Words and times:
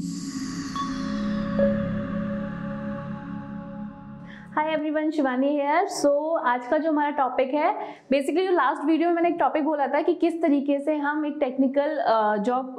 Thank 0.00 0.22
you. 0.22 0.27
Hi 4.58 4.72
everyone 4.72 5.10
Shivani 5.10 5.48
here 5.48 5.86
so 5.88 6.10
आज 6.36 6.66
का 6.68 6.78
जो 6.78 6.90
हमारा 6.90 7.10
टॉपिक 7.16 7.52
है 7.54 7.70
बेसिकली 8.10 8.46
जो 8.46 8.52
लास्ट 8.52 8.84
वीडियो 8.84 9.08
में 9.08 9.14
मैंने 9.16 9.28
एक 9.28 9.36
टॉपिक 9.40 9.64
बोला 9.64 9.86
था 9.88 10.00
कि 10.02 10.14
किस 10.14 10.40
तरीके 10.42 10.78
से 10.84 10.94
हम 10.96 11.26
एक 11.26 11.36
टेक्निकल 11.40 11.94
जॉब 12.46 12.74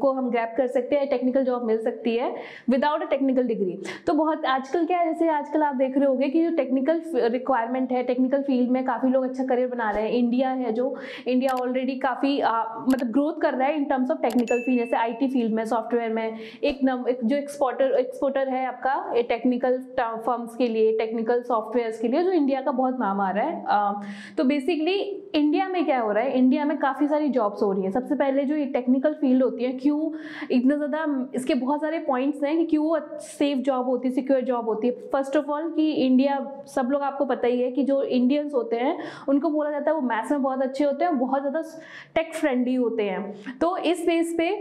को 0.00 0.12
हम 0.12 0.28
ग्रैप 0.30 0.54
कर 0.56 0.66
सकते 0.66 0.96
हैं 0.96 1.08
टेक्निकल 1.08 1.44
जॉब 1.44 1.64
मिल 1.66 1.82
सकती 1.84 2.14
है 2.16 2.30
विदाउट 2.70 3.02
अ 3.02 3.06
टेक्निकल 3.06 3.46
डिग्री 3.46 3.76
तो 4.06 4.12
बहुत 4.12 4.44
आजकल 4.44 4.86
क्या 4.86 4.98
है 4.98 5.12
जैसे 5.12 5.28
आजकल 5.30 5.62
आप 5.62 5.74
देख 5.76 5.96
रहे 5.98 6.06
होंगे 6.06 6.28
कि 6.28 6.44
जो 6.44 6.54
टेक्निकल 6.56 7.02
रिक्वायरमेंट 7.32 7.92
है 7.92 8.02
टेक्निकल 8.04 8.42
फ़ील्ड 8.42 8.70
में 8.70 8.82
काफ़ी 8.84 9.10
लोग 9.10 9.24
अच्छा 9.24 9.44
करियर 9.44 9.68
बना 9.68 9.90
रहे 9.90 10.04
हैं। 10.04 10.12
इंडिया 10.12 10.50
है 10.52 10.72
जो 10.72 10.94
इंडिया 11.26 11.56
ऑलरेडी 11.62 11.98
काफ़ी 12.06 12.36
मतलब 12.38 13.10
ग्रोथ 13.10 13.40
कर 13.42 13.54
रहा 13.54 13.68
है 13.68 13.76
in 13.76 13.84
terms 13.86 14.10
of 14.10 14.22
technical 14.22 14.62
field 14.66 14.80
जैसे 14.80 14.96
आईटी 14.98 15.28
फ़ील्ड 15.32 15.54
में 15.54 15.64
सॉफ्टवेयर 15.64 16.12
में। 16.12 16.38
एक, 16.62 16.78
नम, 16.84 17.04
एक 17.08 17.24
जो 17.24 17.36
एक्सपोर्टर 17.36 17.98
एक्सपोर्टर 17.98 18.48
है 18.48 18.64
आपका 18.66 19.22
टेक्निकल 19.28 19.78
फर्म्स 19.98 20.56
के 20.56 20.68
लिए 20.68 20.96
टेक्निकल 20.98 21.22
टेक्निकल 21.24 21.42
सॉफ्टवेयर 21.44 21.98
के 22.02 22.08
लिए, 22.08 22.22
जो 22.22 22.32
इंडिया 22.32 22.60
का 22.60 22.70
बहुत 22.72 22.98
नाम 23.00 23.20
आ 23.20 23.30
रहा 23.30 23.44
है। 23.44 24.34
तो 24.36 24.44
बेसिकली 24.44 24.94
इंडिया 25.34 25.68
में 25.68 25.84
क्या 25.84 26.00
हो 26.00 26.10
रहा 26.12 26.24
है? 26.24 26.38
इंडिया 26.38 26.64
में 26.64 26.76
काफ़ी 26.78 27.06
सारी 27.08 27.28
जॉब्स 27.28 27.62
हो 27.62 27.70
रही 27.72 27.82
हैं। 27.82 27.90
सबसे 27.90 28.14
पहले 28.14 28.44
जो 28.44 28.56
ये 28.56 28.66
टेक्निकल 28.66 29.14
फ़ील्ड 29.14 29.42
होती 29.42 29.64
है 29.64 29.72
क्यों 29.74 30.10
इतना 30.50 30.76
ज़्यादा, 30.76 31.06
इसके 31.34 31.54
बहुत 31.54 31.80
सारे 31.80 31.98
पॉइंट्स 32.00 32.42
हैं 32.44 32.56
कि 32.58 32.66
क्यों 32.66 33.00
सेफ़ 33.20 33.58
जॉब 33.60 33.86
होती 33.86 34.08
है 34.08 34.14
सिक्योर 34.14 34.40
जॉब 34.42 34.68
होती 34.68 34.88
है। 34.88 35.08
फ़र्स्ट 35.12 35.36
ऑफ़ 35.36 35.50
ऑल 35.50 35.70
कि 35.72 35.90
इंडिया 36.06 36.38
सब 36.74 36.88
लोग 36.90 37.02
आपको 37.02 37.24
पता 37.24 37.48
ही 37.48 37.60
है 37.62 37.70
कि 37.72 37.84
जो 37.84 38.02
इंडियंस 38.02 38.54
होते 38.54 38.76
हैं, 38.76 38.98
उनको 39.28 39.50
बोला 39.50 39.70
जाता 39.70 39.90
है 39.90 39.96
वो 39.96 40.02
मैथ्स 40.02 40.30
में 40.32 40.42
बहुत 40.42 40.62
अच्छे 40.62 40.84
होते 40.84 41.04
हैं, 41.04 41.18
बहुत 41.18 41.40
ज़्यादा 41.40 41.62
टेक 42.14 42.34
फ्रेंडली 42.34 42.74
होते 42.74 43.02
हैं। 43.02 43.58
तो 43.58 43.76
इस 43.78 44.06
बेस 44.06 44.34
पे 44.38 44.52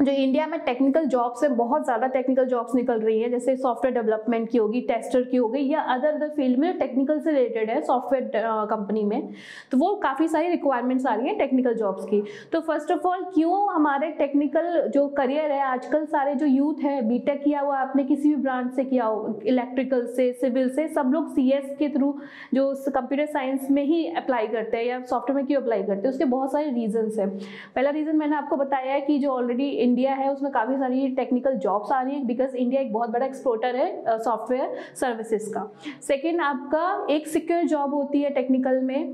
जो 0.00 0.12
इंडिया 0.12 0.46
में 0.46 0.58
टेक्निकल 0.60 1.04
जॉब्स 1.06 1.42
है, 1.42 1.48
बहुत 1.56 1.84
ज़्यादा 1.84 2.06
टेक्निकल 2.08 2.44
जॉब्स 2.46 2.74
निकल 2.74 3.00
रही 3.00 3.20
हैं, 3.20 3.30
जैसे 3.30 3.56
सॉफ्टवेयर 3.56 3.94
डेवलपमेंट 3.94 4.48
की 4.50 4.58
होगी 4.58 4.80
टेस्टर 4.82 5.22
की 5.22 5.36
होगी, 5.36 5.66
या 5.68 5.80
अदर 5.94 6.14
अदर 6.14 6.28
फ़ील्ड 6.36 6.58
में 6.58 6.78
टेक्निकल 6.78 7.20
से 7.20 7.30
रिलेटेड 7.30 7.70
है 7.70 7.80
सॉफ्टवेयर 7.82 8.30
कंपनी 8.70 9.04
में। 9.04 9.28
तो 9.72 9.78
वो 9.78 9.94
काफ़ी 10.02 10.28
सारी 10.28 10.48
रिक्वायरमेंट्स 10.48 11.06
आ 11.06 11.14
रही 11.14 11.28
हैं 11.28 11.36
टेक्निकल 11.38 11.74
जॉब्स 11.74 12.04
की। 12.04 12.22
तो 12.52 12.60
फ़र्स्ट 12.60 12.92
ऑफ़ 12.92 13.06
ऑल 13.08 13.24
क्यों 13.34 13.74
हमारे 13.74 14.10
टेक्निकल 14.12 14.90
जो 14.94 15.06
करियर 15.10 15.52
है, 15.52 15.60
आजकल 15.62 16.04
सारे 16.06 16.34
जो 16.34 16.46
यूथ 16.46 16.82
है 16.84 17.00
बी 17.08 17.18
किया 17.20 17.60
हुआ 17.60 17.76
आपने, 17.78 18.04
किसी 18.04 18.28
भी 18.28 18.36
ब्रांच 18.36 18.72
से 18.74 18.84
किया 18.84 19.04
हो 19.04 19.38
इलेक्ट्रिकल 19.44 20.06
से 20.06 20.32
सिविल 20.32 20.68
से, 20.70 20.86
सब 20.88 21.10
लोग 21.14 21.28
सीएस 21.34 21.74
के 21.78 21.88
थ्रू 21.88 22.14
जो 22.54 22.72
कंप्यूटर 22.88 23.26
साइंस 23.26 23.70
में 23.70 23.82
ही 23.84 24.06
अप्लाई 24.16 24.46
करते 24.46 24.76
हैं, 24.76 24.84
या 24.84 25.00
सॉफ्टवेयर 25.02 25.36
में 25.36 25.46
क्यों 25.46 25.60
अप्लाई 25.60 25.82
करते 25.82 26.00
हैं, 26.00 26.08
उसके 26.08 26.24
बहुत 26.26 26.52
सारे 26.52 26.70
रीजन्स 26.70 27.18
हैं। 27.18 27.28
पहला 27.74 27.90
रीज़न 27.90 28.16
मैंने 28.16 28.36
आपको 28.36 28.56
बताया 28.56 28.92
है 28.92 29.00
कि 29.00 29.18
जो 29.18 29.30
ऑलरेडी 29.30 29.68
इंडिया 29.90 30.14
है, 30.14 30.32
उसमें 30.32 30.50
काफ़ी 30.52 30.76
सारी 30.78 31.08
टेक्निकल 31.16 31.54
जॉब्स 31.58 31.92
आ 31.92 32.00
रही 32.02 32.14
है 32.14 32.24
बिकॉज़ 32.26 32.56
इंडिया 32.56 32.80
एक 32.82 32.92
बहुत 32.92 33.10
बड़ा 33.10 33.26
एक्सपोर्टर 33.26 33.76
है 33.76 34.18
सॉफ्टवेयर 34.18 34.74
सर्विसेज़ 34.96 35.52
का। 35.54 35.70
सेकेंड 36.02 36.40
आपका 36.42 37.06
एक 37.10 37.26
सिक्योर 37.28 37.64
जॉब 37.66 37.94
होती 37.94 38.22
है 38.22 38.30
टेक्निकल 38.30 38.80
में 38.82 39.12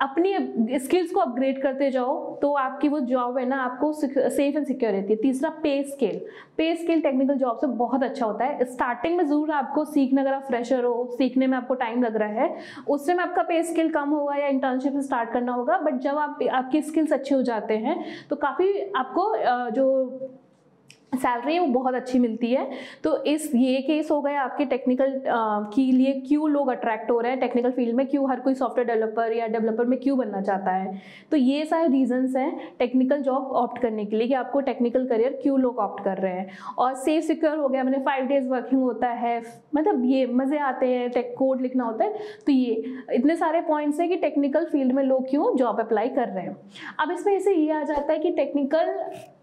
अपनी 0.00 0.78
स्किल्स 0.78 1.10
को 1.12 1.20
अपग्रेड 1.20 1.60
करते 1.62 1.90
जाओ 1.90 2.14
तो 2.36 2.52
आपकी 2.54 2.88
वो 2.88 3.00
जॉब 3.02 3.38
है 3.38 3.44
ना, 3.46 3.56
आपको 3.56 3.92
सेफ़ 3.92 4.56
एंड 4.56 4.66
सिक्योर 4.66 4.92
रहती 4.92 5.12
है। 5.12 5.18
तीसरा 5.22 5.50
पे 5.62 5.82
स्केल 5.84 6.20
पे 6.56 6.74
स्केल 6.76 7.00
टेक्निकल 7.00 7.34
जॉब 7.36 7.58
से 7.60 7.66
बहुत 7.76 8.02
अच्छा 8.02 8.26
होता 8.26 8.44
है। 8.44 8.64
स्टार्टिंग 8.64 9.16
में 9.16 9.24
ज़रूर 9.26 9.50
आपको 9.52 9.84
सीखने, 9.86 10.20
अगर 10.20 10.34
आप 10.34 10.44
फ्रेशर 10.46 10.84
हो, 10.84 11.08
सीखने 11.12 11.46
में 11.46 11.56
आपको 11.58 11.74
टाइम 11.76 12.02
लग 12.02 12.16
रहा 12.16 12.42
है, 12.42 12.56
उससे 12.88 13.14
में 13.14 13.22
आपका 13.24 13.42
पे 13.42 13.62
स्केल 13.64 13.90
कम 13.92 14.08
होगा 14.10 14.36
या 14.36 14.46
इंटर्नशिप 14.48 14.98
स्टार्ट 15.00 15.32
करना 15.32 15.52
होगा 15.52 15.78
बट 15.80 16.00
जब 16.00 16.18
आप, 16.18 16.38
आपके 16.52 16.82
स्किल्स 16.82 17.12
अच्छे 17.12 17.34
हो 17.34 17.42
जाते 17.42 17.76
हैं 17.78 18.04
तो 18.30 18.36
काफ़ी 18.38 18.72
आपको 18.96 19.32
जो 19.70 19.86
सैलरी 21.12 21.58
वो 21.58 21.66
बहुत 21.68 21.94
अच्छी 21.94 22.18
मिलती 22.18 22.50
है। 22.50 22.68
तो 23.04 23.16
इस, 23.24 23.50
ये 23.54 23.80
केस 23.82 24.10
हो 24.10 24.20
गया 24.22 24.42
आपके 24.42 24.64
टेक्निकल 24.64 25.20
के 25.74 25.82
लिए 25.82 26.12
क्यों 26.20 26.50
लोग 26.50 26.68
अट्रैक्ट 26.70 27.10
हो 27.10 27.18
रहे 27.20 27.30
हैं 27.32 27.40
टेक्निकल 27.40 27.70
फ़ील्ड 27.70 27.96
में 27.96 28.06
क्यों 28.06 28.30
हर 28.30 28.40
कोई 28.40 28.54
सॉफ्टवेयर 28.54 28.88
डेवलपर 28.88 29.32
या 29.32 29.46
डेवलपर 29.46 29.84
में 29.84 29.98
क्यों 30.00 30.16
बनना 30.18 30.40
चाहता 30.42 30.72
है? 30.72 31.00
तो 31.30 31.36
ये 31.36 31.64
सारे 31.64 31.88
रीजंस 31.88 32.36
हैं 32.36 32.72
टेक्निकल 32.78 33.22
जॉब 33.22 33.50
ऑप्ट 33.54 33.80
करने 33.82 34.04
के 34.04 34.16
लिए 34.16 34.26
कि 34.26 34.34
आपको 34.34 34.60
टेक्निकल 34.60 35.06
करियर 35.06 35.38
क्यों 35.42 35.58
लोग 35.60 35.78
ऑप्ट 35.78 36.04
कर 36.04 36.18
रहे 36.18 36.32
हैं। 36.32 36.58
और 36.78 36.94
सेफ़ 36.96 37.24
सिक्योर 37.24 37.56
हो 37.58 37.68
गया, 37.68 37.82
मैंने 37.84 37.98
फाइव 38.04 38.26
डेज़ 38.26 38.48
वर्किंग 38.48 38.82
होता 38.82 39.08
है 39.08 39.40
मतलब 39.74 40.04
ये 40.04 40.26
मज़े 40.34 40.58
आते 40.60 40.86
हैं 40.88 41.10
टेक 41.10 41.34
कोड 41.38 41.60
लिखना 41.62 41.84
होता 41.84 42.04
है 42.04 42.28
तो 42.46 42.52
ये 42.52 42.94
इतने 43.14 43.36
सारे 43.36 43.60
पॉइंट्स 43.62 44.00
हैं 44.00 44.08
कि 44.08 44.16
टेक्निकल 44.18 44.64
फ़ील्ड 44.64 44.92
में 44.92 45.02
लोग 45.02 45.28
क्यों 45.30 45.54
जॉब 45.56 45.80
अप्लाई 45.80 46.08
कर 46.10 46.28
रहे 46.28 46.44
हैं। 46.44 46.56
अब 47.00 47.10
इसमें 47.12 47.36
इसे 47.36 47.54
ये 47.54 47.70
आ 47.72 47.82
जाता 47.84 48.12
है 48.12 48.18
कि 48.18 48.30
टेक्निकल 48.32 48.94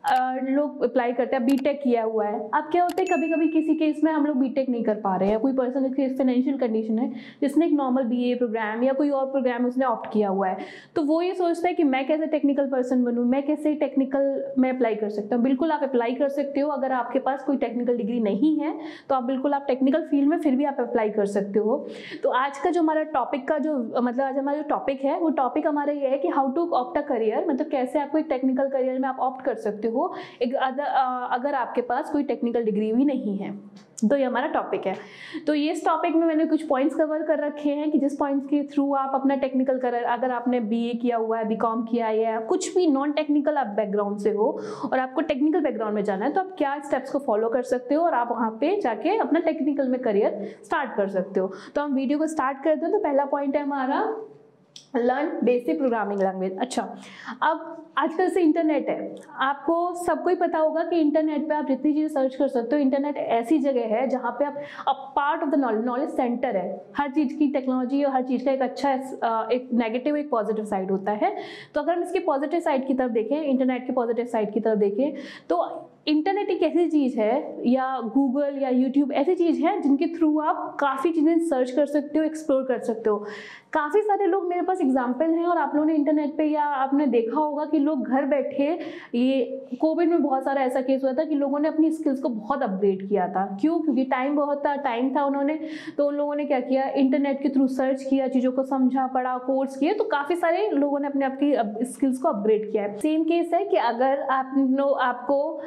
लोग 0.07 0.84
अप्लाई 0.84 1.13
करते 1.13 1.35
हैं 1.35 1.45
बीटेक 1.45 1.81
किया 1.81 2.03
हुआ 2.03 2.25
है। 2.25 2.40
अब 2.56 2.69
क्या 2.72 2.84
होता 2.84 3.01
है 3.01 3.06
कभी 3.07 3.28
कभी 3.29 3.47
किसी 3.50 3.75
केस 3.75 4.01
में 4.03 4.12
हम 4.12 4.25
लोग 4.25 4.38
बीटेक 4.40 4.69
नहीं 4.69 4.84
कर 4.84 4.95
पा 5.01 5.16
रहे 5.16 5.29
हैं 5.29 5.40
कोई 5.40 5.53
पर्सन 5.53 5.88
फाइनेंशियल 5.90 6.57
कंडीशन 6.57 7.00
है, 7.00 7.09
जिसने 7.41 7.66
एक 7.66 7.73
नॉर्मल 7.73 8.03
बीए 8.06 8.35
प्रोग्राम 8.35 8.84
या 8.84 8.94
कोई 8.94 9.09
और 9.12 9.25
प्रोग्राम 9.31 9.66
उसने 9.66 9.85
ऑप्ट 9.85 10.12
किया 10.13 10.29
हुआ 10.29 10.47
है 10.47 10.66
तो 10.96 11.03
वो 11.03 11.22
ये 11.22 11.34
सोचता 11.35 11.67
है 11.67 11.73
कि 11.73 11.84
मैं 11.85 12.06
कैसे 12.07 12.28
टेक्निकल 12.28 12.67
पर्सन 12.67 13.03
बनूँ, 13.03 13.25
मैं 13.28 13.41
कैसे 13.46 13.73
टेक्निकल 13.75 14.53
में 14.59 14.69
अप्लाई 14.69 14.96
कर 14.96 15.09
सकता 15.09 15.35
हूँ। 15.35 15.44
बिल्कुल 15.44 15.72
आप 15.72 15.84
अप्लाई 15.84 16.13
कर 16.16 16.29
सकते 16.29 16.59
हो, 16.59 16.69
अगर 16.69 16.91
आपके 16.94 17.19
पास 17.19 17.44
कोई 17.44 17.57
टेक्निकल 17.57 17.97
डिग्री 17.97 18.19
नहीं 18.22 18.56
है 18.59 18.73
तो 19.09 19.16
आप 19.16 19.23
बिल्कुल 19.23 19.53
आप 19.53 19.66
टेक्निकल 19.67 20.06
फ़ील्ड 20.07 20.29
में 20.29 20.38
फिर 20.40 20.56
भी 20.56 20.66
आप 20.66 20.78
अप्लाई 20.79 21.09
कर 21.12 21.25
सकते 21.28 21.59
हो। 21.59 21.78
तो 22.23 22.29
आज 22.31 22.57
का 22.57 22.69
जो 22.69 22.81
हमारा 22.81 23.03
टॉपिक 23.12 23.47
का 23.47 23.57
जो 23.59 23.75
मतलब 23.97 24.22
आज 24.22 24.38
हमारा 24.38 24.57
जो 24.57 24.63
टॉपिक 24.69 25.03
है, 25.03 25.17
वो 25.19 25.29
टॉपिक 25.31 25.67
हमारा 25.67 25.94
ये 25.94 26.07
है 26.07 26.17
कि 26.17 26.28
how 26.29 26.51
to 26.51 26.69
opt 26.73 26.97
a 26.97 27.01
career 27.07 27.46
मतलब 27.47 27.69
कैसे 27.69 28.00
आपको 28.00 28.17
एक 28.17 28.25
टेक्निकल 28.29 28.69
करियर 28.69 29.00
में 29.00 29.07
आप 29.09 29.19
ऑप्ट 29.22 29.46
कर 29.46 29.56
सकते 29.57 29.88
हो। 29.88 29.97
एक 30.41 30.56
अगर 30.56 31.56
आपके 31.56 31.81
पास 31.84 32.09
कोई 32.12 32.24
टेक्निकल 32.25 32.63
डिग्री 32.63 32.91
भी 32.94 33.06
नहीं 33.06 33.38
है 33.38 33.56
तो 34.00 34.16
ये 34.18 34.24
हमारा 34.24 34.47
टॉपिक 34.47 34.85
है। 34.88 34.96
तो 35.47 35.53
ये 35.53 35.72
इस 35.72 35.84
टॉपिक 35.85 36.16
में 36.16 36.25
मैंने 36.28 36.46
कुछ 36.46 36.63
पॉइंट्स 36.68 36.96
कवर 36.96 37.24
कर 37.24 37.40
रखे 37.40 37.69
हैं 37.69 37.90
कि 37.91 38.00
जिस 38.00 38.16
पॉइंट्स 38.16 38.47
के 38.47 38.62
थ्रू 38.63 38.94
आप 38.96 39.12
अपना 39.16 39.35
टेक्निकल 39.35 39.78
करियर 39.80 40.03
अगर 40.06 40.31
आपने 40.31 40.59
बीए 40.59 40.94
किया 40.94 41.18
हुआ 41.18 41.38
है 41.38 41.47
बीकॉम 41.47 41.84
किया 41.85 42.08
है 42.08 42.19
या 42.19 42.40
कुछ 42.50 42.75
भी 42.75 42.85
नॉन 42.88 43.12
टेक्निकल 43.12 43.58
आप 43.58 43.68
बैकग्राउंड 43.78 44.19
से 44.19 44.31
हो 44.31 44.50
और 44.91 45.00
आपको 45.00 45.22
टेक्निकल 45.24 45.62
बैकग्राउंड 45.62 45.96
में 45.96 46.03
जाना 46.03 46.25
है 46.25 46.34
तो 46.34 46.41
आप 46.41 46.53
क्या 46.58 46.78
स्टेप्स 46.79 47.12
को 47.12 47.19
फॉलो 47.19 47.50
कर 47.50 47.64
सकते 47.64 47.96
हो 47.96 48.03
और 48.03 48.14
आप 48.14 48.31
वहाँ 48.31 48.52
पे 48.62 48.75
जाके 48.81 49.18
अपना 49.18 49.40
टेक्निकल 49.40 49.88
में 49.88 50.00
करियर 50.02 50.40
स्टार्ट 50.66 50.96
कर 50.97 51.09
सकते 51.09 51.40
हो। 51.40 51.52
तो 51.75 51.81
हम 51.81 51.94
वीडियो 51.94 52.19
को 52.19 52.28
स्टार्ट 52.28 52.64
करते 52.64 52.85
हैं 52.85 52.94
तो 52.94 53.00
पहला 53.00 53.25
पॉइंट 53.25 53.56
है 53.56 53.64
हमारा 53.64 54.02
लर्न 54.96 55.40
बेसिक 55.46 55.78
प्रोग्रामिंग 55.78 56.22
लैंग्वेज 56.22 56.58
अच्छा 56.62 56.81
अब 57.44 57.74
आजकल 57.98 58.30
से 58.30 58.42
इंटरनेट 58.42 58.90
है। 58.90 59.16
आपको 59.42 59.75
सबको 60.06 60.30
ही 60.30 60.36
पता 60.36 60.58
होगा 60.59 60.84
कि 60.84 61.00
इंटरनेट 61.02 61.48
पे 61.50 61.56
आप 61.56 61.68
जितनी 61.68 61.94
चीज़ें 61.94 62.08
सर्च 62.09 62.36
कर 62.36 62.48
सकते 62.48 62.75
हो। 62.75 62.81
इंटरनेट 62.81 63.18
ऐसी 63.18 63.58
जगह 63.59 63.96
है 63.96 64.08
जहाँ 64.09 64.31
पे 64.40 64.46
आप 64.46 64.58
a 64.88 64.94
part 65.16 65.44
of 65.44 65.50
the 65.50 65.56
knowledge 65.56 65.86
knowledge 65.86 66.09
centre 66.09 66.58
है। 66.58 66.92
हर 66.97 67.12
चीज़ 67.12 67.34
की 67.38 67.47
टेक्नोलॉजी 67.53 68.03
और 68.03 68.14
हर 68.14 68.24
चीज़ 68.24 68.46
का 68.46 68.52
एक 68.52 68.62
अच्छा 68.62 68.94
एक 69.52 69.70
नेगेटिव 69.74 70.18
एक 70.18 70.30
पॉजिटिव 70.31 70.66
साइड 70.66 70.92
होता 70.92 71.12
है। 71.14 71.36
तो 71.74 71.81
अगर 71.81 71.94
हम 71.94 72.03
इसके 72.03 72.20
पॉजिटिव 72.22 72.59
साइड 72.59 72.88
की 72.88 72.94
तरफ़ 72.94 73.12
देखें 73.12 73.42
इंटरनेट 73.42 73.86
के 73.88 73.94
पॉजिटिव 73.94 74.26
साइड 74.28 74.53
की 74.53 74.59
तरफ़ 74.59 74.80
देखें 74.80 75.22
तो 75.50 75.64
इंटरनेट 76.08 76.50
एक 76.50 76.62
ऐसी 76.64 76.88
चीज़ 76.90 77.20
है 77.20 77.64
या 77.68 77.88
गूगल 78.14 78.58
या 78.62 78.70
यूट्यूब 78.70 79.12
ऐसी 79.14 79.36
चीज़ 79.36 79.62
है 79.66 79.80
जिनके 79.81 80.08
थ्रू 80.16 80.40
आप 80.42 80.78
काफ़ी 80.80 81.12
चीज़ें 81.12 81.40
सर्च 81.47 81.72
कर 81.72 81.86
सकते 81.86 82.20
हो 82.20 82.26
एक्सप्लोर 82.26 82.64
कर 82.64 82.80
सकते 82.84 83.09
हो। 83.09 83.26
काफ़ी 83.73 84.01
सारे 84.01 84.25
लोग 84.25 84.47
मेरे 84.47 84.61
पास 84.61 84.81
एग्ज़ाम्पल 84.81 85.29
हैं 85.29 85.45
और 85.45 85.57
आप 85.57 85.72
लोगों 85.75 85.88
ने 85.88 85.94
इंटरनेट 85.95 86.35
पे 86.38 86.44
या 86.44 86.63
आपने 86.63 87.05
देखा 87.07 87.39
होगा 87.39 87.66
कि 87.66 87.79
लोग 87.79 88.07
घर 88.07 88.25
बैठे 88.25 88.67
ये 89.16 89.67
कोविड 89.81 90.09
में 90.09 90.22
बहुत 90.23 90.44
सारा 90.44 90.61
ऐसा 90.61 90.81
केस 90.81 91.03
हुआ 91.03 91.13
था 91.13 91.23
कि 91.23 91.35
लोगों 91.35 91.59
ने 91.59 91.67
अपनी 91.67 91.91
स्किल्स 91.91 92.19
को 92.19 92.29
बहुत 92.29 92.63
अपग्रेड 92.63 93.07
किया 93.09 93.28
था। 93.28 93.45
क्यों? 93.61 93.79
क्योंकि 93.79 94.03
टाइम 94.03 94.35
बहुत 94.35 94.66
था 94.66 94.75
टाइम 94.75 95.16
था 95.16 95.25
उन्होंने। 95.25 95.59
तो 95.97 96.07
उन 96.07 96.16
लोगों 96.16 96.35
ने 96.35 96.45
क्या 96.45 96.59
किया? 96.59 96.88
इंटरनेट 96.97 97.41
के 97.41 97.50
थ्रू 97.50 97.67
सर्च 97.67 98.03
किया, 98.03 98.28
चीज़ों 98.28 98.51
को 98.51 98.63
समझा, 98.63 99.07
पढ़ा 99.07 99.38
कोर्स 99.38 99.78
किए। 99.78 99.94
तो 99.94 100.03
काफ़ी 100.03 100.35
सारे 100.35 100.69
लोगों 100.69 100.99
ने 100.99 101.07
अपने 101.07 101.25
आपकी 101.25 101.85
स्किल्स 101.85 102.17
को 102.17 102.28
अपग्रेड 102.28 102.72
किया 102.72 102.84
है। 102.84 102.97
सेम 102.97 103.23
केस 103.23 103.53
है 103.53 103.63
कि 103.66 103.78
अगर 103.78 104.22
आप 104.22 104.53
आपको 105.01 105.61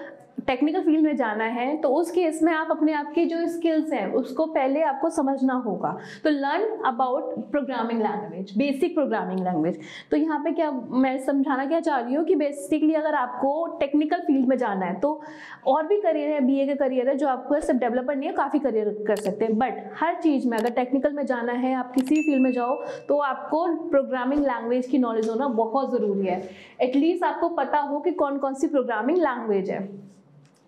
टेक्निकल 0.46 0.82
फ़ील्ड 0.82 1.04
में 1.04 1.16
जाना 1.16 1.44
है 1.46 1.76
तो 1.76 1.88
उस 1.90 2.10
केस 2.10 2.42
में 2.42 2.53
आप 2.53 2.68
अपने 2.70 2.92
आप 2.92 3.12
की 3.15 3.24
जो 3.26 3.47
स्किल्स 3.48 3.92
हैं, 3.92 4.06
उसको 4.12 4.47
पहले 4.48 4.82
आपको 4.84 5.10
समझना 5.10 5.54
होगा। 5.60 5.91
तो 6.24 6.30
learn 6.30 6.82
about 6.86 7.34
programming 7.50 8.00
language 8.03 8.53
basic 8.59 8.94
programming 8.94 9.41
language 9.41 9.78
तो 10.10 10.16
यहाँ 10.16 10.38
पे 10.44 10.53
क्या 10.53 10.70
मैं 10.70 11.16
समझाना 11.26 11.65
क्या 11.66 11.80
चाह 11.80 11.98
रही 11.98 12.15
हूँ 12.15 12.24
कि 12.24 12.34
बेसिकली 12.36 12.94
अगर 12.94 13.15
आपको 13.15 13.66
टेक्निकल 13.80 14.20
फ़ील्ड 14.20 14.48
में 14.48 14.56
जाना 14.59 14.86
है 14.86 14.98
तो 15.00 15.20
और 15.66 15.86
भी 15.86 16.00
करियर 16.03 16.30
है 16.30 16.41
बी 16.41 16.66
का 16.66 16.74
करियर 16.76 17.09
है, 17.09 17.16
जो 17.16 17.28
आपको 17.28 17.60
सिर्फ़ 17.60 17.80
डेवलपर 17.80 18.16
नहीं 18.16 18.28
है, 18.28 18.34
काफ़ी 18.34 18.59
करियर 18.59 18.88
कर 19.06 19.16
सकते 19.18 19.44
हैं। 19.44 19.59
बट 19.59 19.82
हर 20.00 20.15
चीज़ 20.22 20.48
में 20.48 20.56
अगर 20.59 20.70
टेक्निकल 20.72 21.12
में 21.12 21.24
जाना 21.26 21.53
है, 21.54 21.74
आप 21.74 21.92
किसी 21.94 22.22
फ़ील्ड 22.22 22.42
में 22.42 22.53
जाओ 22.53 22.74
तो 23.09 23.18
आपको 23.20 23.66
प्रोग्रामिंग 23.91 24.44
लैंग्वेज 24.47 24.86
की 24.86 24.98
नॉलेज 24.98 25.28
होना 25.28 25.48
बहुत 25.56 25.91
ज़रूरी 25.92 26.26
है। 26.26 26.42
एटलीस्ट 26.80 27.24
आपको 27.24 27.48
पता 27.56 27.78
हो 27.80 28.00
कि 28.00 28.10
कौन 28.15 28.38
कौन 28.38 28.54
सी 28.54 28.68
प्रोग्रामिंग 28.68 29.18
लैंग्वेज 29.18 29.70
है। 29.70 29.88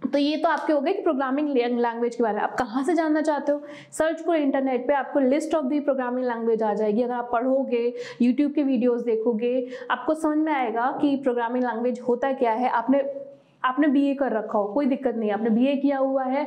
तो 0.02 0.18
ये 0.18 0.36
तो 0.36 0.48
आपके 0.48 0.72
हो 0.72 0.80
गए 0.80 0.92
कि 0.92 1.02
प्रोग्रामिंग 1.02 1.48
लैंग्वेज 1.48 2.14
के 2.16 2.22
बारे 2.22 2.36
में। 2.36 2.42
आप 2.42 2.54
कहाँ 2.58 2.82
से 2.84 2.94
जानना 2.94 3.20
चाहते 3.20 3.52
हो? 3.52 3.62
सर्च 3.92 4.20
करो 4.20 4.34
इंटरनेट 4.34 4.86
पे 4.88 4.94
आपको 4.94 5.20
list 5.20 5.54
of 5.54 5.66
the 5.66 5.80
programming 5.80 6.26
language 6.26 6.62
आ 6.62 6.72
जाएगी। 6.74 7.02
अगर 7.02 7.14
आप 7.14 7.28
पढ़ोगे 7.32 7.94
यूट्यूब 8.22 8.52
के 8.52 8.62
वीडियोस 8.62 9.02
देखोगे, 9.02 9.68
आपको 9.90 10.14
समझ 10.14 10.38
में 10.38 10.52
आएगा 10.52 10.90
कि 11.00 11.16
प्रोग्रामिंग 11.16 11.64
लैंग्वेज 11.64 12.00
होता 12.00 12.32
क्या 12.32 12.52
है। 12.52 12.68
आपने 12.70 13.04
आपने 13.64 13.88
बीए 13.88 14.14
कर 14.14 14.32
रखा 14.32 14.58
हो, 14.58 14.64
कोई 14.64 14.86
दिक्कत 14.86 15.16
नहीं 15.16 15.30
आपने 15.30 15.50
बीए 15.50 15.74
किया 15.76 15.98
हुआ 15.98 16.24
है। 16.24 16.46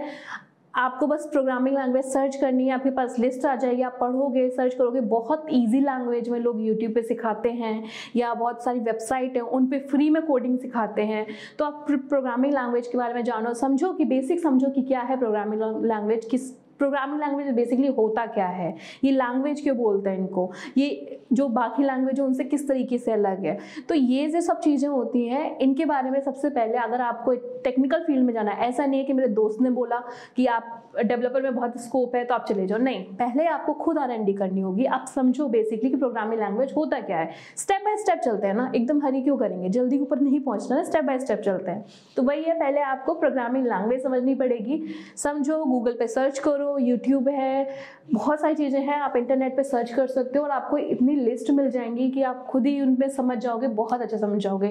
आपको 0.76 1.08
बस 1.08 1.28
प्रोग्रामिंग 1.32 1.78
लैंग्वेज 1.78 2.06
सर्च 2.06 2.36
करनी 2.36 2.66
है, 2.68 2.74
आपके 2.74 2.90
पास 2.90 3.16
लिस्ट 3.20 3.46
आ 3.46 3.56
जाएगी, 3.56 3.82
आप 3.82 3.98
पढ़ोगे 4.02 4.50
सर्च 4.50 4.74
करोगे, 4.74 5.02
बहुत 5.02 5.46
इजी 5.50 5.80
लैंग्वेज 5.80 6.30
में 6.30 6.40
लोग 6.40 6.62
यूट्यूब 6.62 6.94
पे 6.94 7.02
सिखाते 7.02 7.52
हैं 7.52 7.84
या 8.16 8.34
बहुत 8.34 8.64
सारी 8.64 8.80
वेबसाइट 8.80 9.36
हैं 9.36 9.44
उन 9.44 9.68
पे 9.68 9.80
फ्री 9.92 10.10
में 10.10 10.22
कोडिंग 10.26 10.58
सिखाते 10.60 11.06
हैं। 11.06 11.26
तो 11.60 11.66
आप 11.66 11.86
प्रोग्रामिंग 11.90 12.54
लैंग्वेज 12.54 12.88
के 12.88 12.98
बारे 12.98 13.14
में 13.14 13.24
जानो, 13.24 13.54
समझो 13.54 13.94
कि 13.94 14.06
बेसिक 14.06 14.40
समझो 14.40 14.70
कि 14.70 14.82
क्या 14.82 15.02
है 15.02 15.18
प्रोग्रामिंग 15.18 15.62
लैंग्वेज 15.86 16.26
किस 16.26 16.52
प्रोग्रामिंग 16.80 17.20
लैंग्वेज 17.20 17.50
बेसिकली 17.56 17.88
होता 17.88 18.26
क्या 18.26 18.48
है? 18.48 18.76
ये 19.04 19.12
लैंग्वेज 19.12 19.62
क्यों 19.62 19.78
बोलते 19.78 20.10
हैं 20.10 20.18
इनको? 20.18 20.52
ये 20.78 21.20
जो 21.34 21.48
बाकी 21.48 21.84
लैंग्वेज 21.84 22.20
है, 22.20 22.26
उनसे 22.26 22.44
किस 22.44 22.68
तरीके 22.68 22.98
से 22.98 23.12
अलग 23.12 23.46
है? 23.46 23.58
तो 23.90 23.96
ये 23.96 24.28
जो 24.28 24.42
सब 24.42 24.60
चीज़ें 24.60 24.90
होती 24.90 25.28
हैं, 25.28 25.58
इनके 25.58 25.86
बारे 25.86 26.10
में 26.10 26.20
सबसे 26.20 26.50
पहले 26.50 26.78
अगर 26.78 27.02
आपको 27.02 27.34
टेक्निकल 27.64 28.04
फ़ील्ड 28.04 28.26
में 28.26 28.34
जाना 28.34 28.52
है, 28.52 28.68
ऐसा 28.70 28.86
नहीं 28.86 29.00
है 29.00 29.06
कि 29.06 29.14
मेरे 29.14 29.30
दोस्त 29.30 29.62
ने 29.62 29.70
बोला 29.70 30.04
कि 30.36 30.46
आप 30.46 30.92
डेवलपर 31.06 31.42
में 31.42 31.56
बहुत 31.56 31.78
स्कोप 31.78 32.16
है 32.16 32.24
तो 32.26 32.34
आप 32.36 32.46
चले 32.46 32.68
जाओ। 32.68 32.80
नहीं, 32.80 33.04
पहले 33.16 33.46
आपको 33.46 33.74
खुद 33.74 33.98
आर 33.98 34.10
करनी 34.32 34.62
होगी। 34.62 34.86
आप 34.86 35.06
समझो 35.16 35.48
बेसिकली 35.48 35.90
कि 35.90 35.98
प्रोग्रामिंग 35.98 36.42
लैंग्वेज 36.42 36.74
होता 36.78 37.00
क्या 37.00 37.18
है। 37.18 37.30
स्टेप 37.58 37.82
बाय 37.86 37.98
स्टेप 37.98 38.20
चलते 38.20 38.48
हैं 38.48 38.54
ना। 38.54 38.72
एकदम 38.76 39.02
हरी 39.02 39.22
क्यों 39.22 39.38
करेंगे? 39.38 39.70
जल्दी 39.70 40.00
ऊपर 40.00 40.20
नहीं 40.20 40.40
पहुँचना 40.40 40.76
ना 40.76 40.84
स्टेप 40.84 41.04
बाय 41.04 41.20
स्टेप 41.20 41.40
चलते 41.40 41.72
हैं। 41.72 41.86
तो 42.18 42.24
वही 42.24 42.44
है, 42.44 42.54
पहले 42.60 42.82
आपको 42.82 43.14
प्रोग्रामिंग 43.14 43.66
लैंग्वेज 43.66 44.04
समझनी 44.04 44.36
पड़ेगी। 44.36 44.84
समझो 45.18 45.64
गूगल 45.66 45.96
पे 46.00 46.08
सर्च 46.08 46.40
करो 46.40 46.65
यूट्यूब 46.80 47.28
है, 47.30 47.68
बहुत 48.14 48.40
सारी 48.40 48.56
चीज़ें 48.56 48.80
हैं, 48.80 49.00
आप 49.00 49.16
इंटरनेट 49.18 49.56
पे 49.58 49.64
सर्च 49.64 49.92
कर 49.92 50.08
सकते 50.08 50.40
हो 50.40 50.44
और 50.46 50.52
आपको 50.52 50.78
इतनी 50.78 51.16
लिस्ट 51.16 51.50
मिल 51.52 51.70
जाएँगी 51.72 52.10
कि 52.12 52.22
आप 52.24 52.46
खुद 52.50 52.66
ही 52.66 52.80
उन 52.82 52.98
समझ 53.08 53.38
जाओगे, 53.38 53.68
बहुत 53.70 54.02
अच्छा 54.02 54.18
समझ 54.18 54.42
जाओगे। 54.42 54.68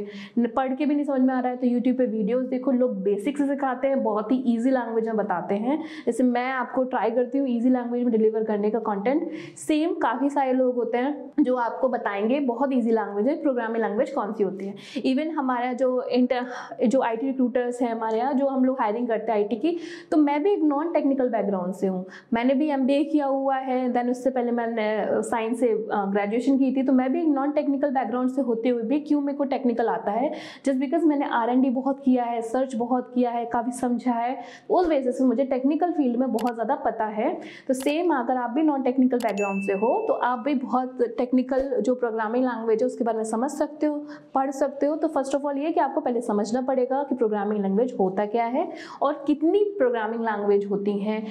पढ़ 0.56 0.74
के 0.74 0.86
भी 0.86 0.94
नहीं 0.94 1.04
समझ 1.04 1.20
में 1.20 1.32
आ 1.34 1.38
रहा 1.40 1.50
है 1.50 1.56
तो 1.56 1.66
यूट्यूब 1.66 1.96
पे 1.96 2.06
वीडियोस 2.06 2.44
देखो, 2.46 2.70
लोग 2.72 3.02
बेसिक 3.02 3.38
से 3.38 3.46
सिखाते 3.46 3.88
हैं, 3.88 4.02
बहुत 4.04 4.32
ही 4.32 4.36
ईजी 4.46 4.70
लैंग्वेज 4.70 5.06
में 5.06 5.16
बताते 5.16 5.54
हैं। 5.56 5.78
जैसे 6.06 6.22
मैं 6.24 6.50
आपको 6.52 6.84
ट्राई 6.84 7.10
करती 7.10 7.38
हूँ 7.38 7.48
ईजी 7.48 7.70
लैंग्वेज 7.70 8.02
में 8.04 8.12
डिलीवर 8.12 8.44
करने 8.44 8.70
का 8.70 8.78
कॉन्टेंट 8.80 9.30
सेम 9.58 9.94
काफ़ी 10.00 10.30
सारे 10.30 10.52
लोग 10.52 10.74
होते 10.74 10.98
हैं 10.98 11.42
जो 11.42 11.56
आपको 11.56 11.88
बताएँगे 11.88 12.40
बहुत 12.42 12.72
ईजी 12.72 12.90
लैंग्वेज 12.90 13.28
है 13.28 13.40
प्रोग्रामिंग 13.42 13.84
लैंग्वेज 13.84 14.10
कौन 14.10 14.32
सी 14.32 14.44
होती 14.44 14.66
है। 14.66 14.74
इवन 15.04 15.30
हमारे 15.30 15.72
जो 15.74 16.02
इंटर 16.04 16.46
जो 16.86 17.02
आई 17.02 17.16
रिक्रूटर्स 17.16 17.80
हैं 17.82 17.90
हमारे 17.90 18.18
यहाँ, 18.18 18.32
जो 18.34 18.46
हम 18.46 18.64
लोग 18.64 18.80
हायरिंग 18.80 19.08
करते 19.08 19.32
हैं 19.32 19.38
आई 19.38 19.56
की 19.56 19.78
तो 20.10 20.16
मैं 20.16 20.42
भी 20.42 20.52
एक 20.52 20.62
नॉन 20.64 20.92
टेक्निकल 20.92 21.28
बैकग्राउंड 21.28 21.74
से 21.74 21.83
हूँ। 21.86 22.04
मैंने 22.34 22.54
भी 22.54 22.68
एमबीए 22.70 23.04
किया 23.04 23.26
हुआ 23.26 23.56
है 23.58 23.88
देन 23.92 24.10
उससे 24.10 24.30
पहले 24.30 24.52
मैंने 24.52 25.22
साइंस 25.22 25.60
से 25.60 25.68
ग्रेजुएशन 25.90 26.58
की 26.58 26.74
थी 26.76 26.82
तो 26.82 26.92
मैं 26.92 27.10
भी 27.12 27.20
एक 27.20 27.28
नॉन 27.28 27.52
टेक्निकल 27.52 27.90
बैकग्राउंड 27.90 28.30
से 28.30 28.42
होते 28.42 28.68
हुए 28.68 28.82
भी 28.84 29.00
क्यों 29.02 29.20
मेरे 29.22 29.38
को 29.38 29.44
टेक्निकल 29.46 29.88
आता 29.88 30.10
है? 30.12 30.32
जस्ट 30.64 30.78
बिकॉज़ 30.80 31.04
मैंने 31.04 31.28
आर 31.32 31.52
बहुत 31.56 32.00
किया 32.04 32.24
है 32.24 32.40
सर्च 32.44 32.74
बहुत 32.76 33.10
किया 33.14 33.30
है, 33.30 33.44
काफ़ी 33.46 33.72
समझा 33.72 34.12
है, 34.12 34.36
उस 34.70 34.86
वजह 34.88 35.10
से 35.10 35.24
मुझे 35.24 35.44
टेक्निकल 35.46 35.92
फ़ील्ड 35.92 36.16
में 36.16 36.32
बहुत 36.32 36.54
ज़्यादा 36.54 36.74
पता 36.84 37.04
है। 37.06 37.32
तो 37.68 37.74
सेम 37.74 38.12
अगर 38.14 38.36
आप 38.36 38.50
भी 38.50 38.62
नॉन 38.62 38.82
टेक्निकल 38.82 39.18
बैकग्राउंड 39.18 39.62
से 39.62 39.72
हो 39.74 39.92
तो 40.08 40.14
आप 40.24 40.38
भी 40.38 40.54
बहुत 40.56 41.02
टेक्निकल 41.18 41.80
जो 41.80 41.94
प्रोग्रामिंग 41.94 42.44
लैंग्वेज 42.44 42.82
है, 42.82 42.86
उसके 42.86 43.04
बारे 43.04 43.18
में 43.18 43.24
समझ 43.26 43.50
सकते 43.50 43.86
हो, 43.86 43.96
पढ़ 44.34 44.50
सकते 44.52 44.86
हो। 44.86 44.96
तो 44.96 45.08
फ़र्स्ट 45.08 45.34
ऑफ़ 45.34 45.46
ऑल 45.46 45.58
ये 45.58 45.72
कि 45.72 45.80
आपको 45.80 46.00
पहले 46.00 46.20
समझना 46.22 46.60
पड़ेगा 46.62 47.02
कि 47.02 47.14
प्रोग्रामिंग 47.14 47.62
लैंग्वेज 47.62 47.94
होता 48.00 48.26
क्या 48.26 48.44
है, 48.46 48.68
और 49.02 49.22
कितनी 49.26 49.62
प्रोग्रामिंग 49.78 50.24
लैंग्वेज 50.24 50.66
होती 50.66 50.98
हैं। 50.98 51.22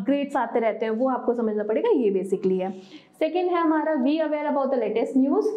अपग्रेड्स 0.00 0.36
आते 0.36 0.60
रहते 0.60 0.86
हैं, 0.86 0.92
वो 0.92 1.08
आपको 1.10 1.34
समझना 1.34 1.64
पड़ेगा, 1.64 1.90
ये 1.94 2.10
बेसिकली 2.10 2.58
है। 2.58 2.70
सेकेंड 3.18 3.50
है 3.50 3.60
हमारा 3.60 3.94
we 4.02 4.18
aware 4.20 4.46
about 4.46 4.70
the 4.70 4.78
latest 4.78 5.16
news 5.16 5.48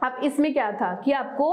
अब 0.00 0.16
इसमें 0.24 0.52
क्या 0.52 0.70
था 0.72 0.94
कि 1.04 1.12
आपको 1.12 1.46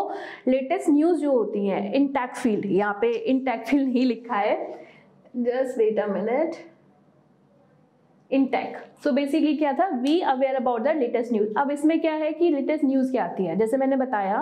लेटेस्ट 0.48 0.90
न्यूज़ 0.90 1.19
जो 1.22 1.31
होती 1.31 1.66
है 1.68 1.92
इन 1.96 2.08
टैक 2.13 2.36
फ़ील्ड 2.36 2.66
यहाँ 2.68 2.98
पे 3.02 3.12
इन 3.12 3.40
टैक 3.46 3.63
फ़ील्ड 3.68 3.90
ही 3.90 4.04
लिखा 4.06 4.36
है। 4.36 4.56
Just 5.38 5.78
wait 5.78 6.00
a 6.00 6.08
minute 6.08 6.56
in 8.31 8.45
tech 8.45 8.78
so 9.04 9.12
basically 9.12 9.56
क्या 9.57 9.72
था? 9.74 9.88
We 10.01 10.19
aware 10.22 10.56
about 10.56 10.81
the 10.81 10.95
latest 10.98 11.33
news 11.33 11.54
अब 11.57 11.72
इसमें 11.72 12.00
क्या 12.01 12.13
है 12.13 12.31
कि 12.31 12.50
लेटेस्ट 12.50 12.86
न्यूज़ 12.86 13.12
क्या 13.12 13.24
आती 13.24 13.45
है? 13.45 13.56
जैसे 13.56 13.78
मैंने 13.78 13.95
बताया 13.95 14.42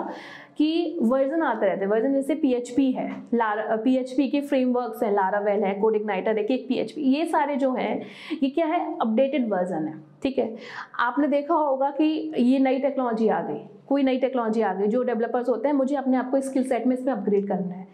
कि 0.58 0.98
वर्जन 1.02 1.42
आते 1.42 1.66
रहते 1.66 1.84
हैं। 1.84 1.90
वर्जन 1.90 2.14
जैसे 2.14 2.34
PHP 2.34 2.92
है 2.94 3.08
लारा 3.34 3.76
पी 3.76 4.28
के 4.28 4.40
फ्रेमवर्क्स 4.40 5.02
हैं 5.02 5.12
लारावेल 5.12 5.64
है 5.64 5.74
कोड 5.74 5.96
इग्नाइटर 5.96 6.38
है 6.38 6.44
कि 6.44 6.54
एक 6.54 6.66
पी 6.68 7.02
ये 7.10 7.24
सारे 7.26 7.56
जो 7.56 7.72
हैं, 7.74 8.00
ये 8.42 8.50
क्या 8.50 8.66
है? 8.66 8.80
अपडेटेड 9.00 9.48
वर्जन 9.48 9.86
है, 9.88 9.94
ठीक 10.22 10.38
है? 10.38 10.54
आपने 10.98 11.28
देखा 11.28 11.54
होगा 11.54 11.90
कि 11.90 12.32
ये 12.38 12.58
नई 12.58 12.78
टेक्नोलॉजी 12.78 13.28
आ 13.28 13.40
गई। 13.42 13.60
कोई 13.88 14.02
नई 14.02 14.18
टेक्नोलॉजी 14.18 14.60
आ 14.60 14.72
गई। 14.74 14.86
जो 14.86 15.02
डेवलपर्स 15.02 15.48
होते 15.48 15.68
हैं, 15.68 15.74
मुझे 15.74 15.96
अपने 15.96 16.16
आप 16.16 16.30
को 16.30 16.40
स्किल 16.40 16.64
सेट 16.64 16.86
में 16.86 16.96
इसमें 16.96 17.12
अपग्रेड 17.12 17.48
करना 17.48 17.74
है। 17.74 17.86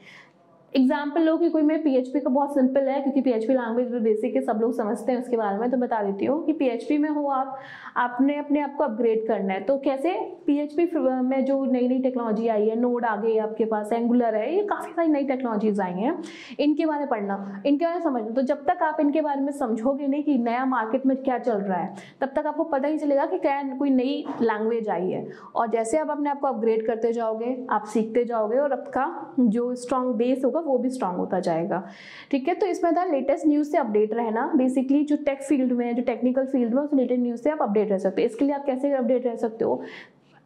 एग्ज़ाम्पल 0.72 1.22
लो 1.22 1.36
कि 1.38 1.48
कोई 1.50 1.62
मैं 1.62 1.82
पीएचपी 1.82 2.20
का 2.20 2.30
बहुत 2.30 2.54
सिंपल 2.54 2.88
है, 2.88 3.00
क्योंकि 3.02 3.20
पीएचपी 3.20 3.52
लैंग्वेज 3.52 3.92
बेसिक 4.02 4.34
है, 4.36 4.40
सब 4.42 4.58
लोग 4.60 4.72
समझते 4.76 5.12
हैं 5.12 5.18
उसके 5.18 5.36
बारे 5.36 5.58
में 5.58 5.70
तो 5.70 5.76
बता 5.76 6.02
देती 6.02 6.24
हूँ 6.24 6.44
कि 6.46 6.52
पीएचपी 6.52 6.98
में 6.98 7.08
हो 7.10 7.26
आप, 7.28 7.58
आपने 7.96 8.36
अपने 8.38 8.60
आप 8.60 8.74
को 8.78 8.84
अपग्रेड 8.84 9.26
करना 9.28 9.54
है। 9.54 9.60
तो 9.60 9.76
कैसे? 9.78 10.12
पीएचपी 10.46 10.84
में 11.22 11.44
जो 11.44 11.64
नई 11.64 11.88
नई 11.88 11.98
टेक्नोलॉजी 12.02 12.48
आई 12.48 12.68
है 12.68 12.76
नोड 12.80 13.04
आ 13.04 13.14
गई 13.16 13.36
आपके 13.38 13.64
पास 13.64 13.92
एंगुलर 13.92 14.34
है, 14.34 14.54
ये 14.54 14.62
काफ़ी 14.64 14.92
सारी 14.92 15.08
नई 15.08 15.24
टेक्नोलॉजीज़ 15.24 15.80
आई 15.82 15.92
हैं, 15.92 16.16
इनके 16.58 16.86
बारे 16.86 17.00
में 17.00 17.08
पढ़ना, 17.08 17.62
इनके 17.66 17.84
बारे 17.84 17.96
में 17.96 18.04
समझना। 18.04 18.30
तो 18.30 18.42
जब 18.42 18.64
तक 18.66 18.82
आप 18.82 19.00
इनके 19.00 19.20
बारे 19.20 19.40
में 19.40 19.52
समझोगे 19.54 20.06
नहीं 20.06 20.22
कि 20.24 20.36
नया 20.40 20.64
मार्केट 20.66 21.06
में 21.06 21.16
क्या 21.18 21.38
चल 21.38 21.58
रहा 21.58 21.78
है, 21.78 21.94
तब 22.20 22.32
तक 22.36 22.46
आपको 22.46 22.64
पता 22.66 22.88
ही 22.88 22.98
चलेगा 22.98 23.26
कि 23.26 23.38
क्या 23.38 23.62
कोई 23.78 23.90
नई 23.92 24.24
लैंग्वेज 24.42 24.88
आई 24.88 25.10
है। 25.10 25.26
और 25.54 25.70
जैसे 25.70 25.98
आप 25.98 26.10
अपने 26.10 26.30
आप 26.30 26.40
को 26.40 26.46
अपग्रेड 26.46 26.86
करते 26.86 27.12
जाओगे, 27.12 27.56
आप 27.70 27.84
सीखते 27.86 28.24
जाओगे 28.24 28.58
और 28.58 28.72
आपका 28.72 29.34
जो 29.40 29.74
स्ट्रॉन्ग 29.76 30.14
बेस 30.16 30.44
होगा 30.44 30.55
वो 30.64 30.78
भी 30.78 30.90
स्ट्रांग 30.90 31.16
होता 31.16 31.40
जाएगा। 31.40 31.88
ठीक 32.30 32.48
है? 32.48 32.54
तो 32.54 32.66
इसमें 32.66 32.96
था 32.96 33.04
लेटेस्ट 33.04 33.46
न्यूज़ 33.46 33.70
से 33.70 33.78
अपडेट 33.78 34.14
रहना। 34.14 34.52
बेसिकली 34.56 35.04
जो 35.04 35.16
टेक 35.16 35.42
फ़ील्ड 35.42 35.72
में, 35.72 35.96
जो 35.96 36.02
टेक्निकल 36.02 36.46
फ़ील्ड 36.46 36.74
में, 36.74 36.82
उस 36.82 36.94
लेटेस्ट 36.94 37.22
न्यूज़ 37.22 37.42
से 37.42 37.50
आप 37.50 37.62
अपडेट 37.62 37.90
रह 37.90 37.98
सकते 37.98 38.22
हो। 38.22 38.26
इसके 38.26 38.44
लिए 38.44 38.54
आप 38.54 38.64
कैसे 38.64 38.92
अपडेट 38.92 39.26
रह 39.26 39.36
सकते 39.36 39.64
हो? 39.64 39.82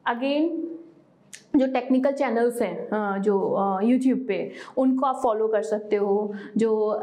अगेन 0.07 0.70
जो 1.55 1.67
टेक्निकल 1.67 2.13
चैनल्स 2.13 2.61
हैं 2.63 3.21
जो 3.23 3.35
यूट्यूब 3.85 4.19
पे, 4.29 4.51
उनको 4.79 5.07
आप 5.07 5.21
फॉलो 5.23 5.47
कर 5.49 5.63
सकते 5.63 5.97
हो। 5.97 6.33
जो 6.57 7.01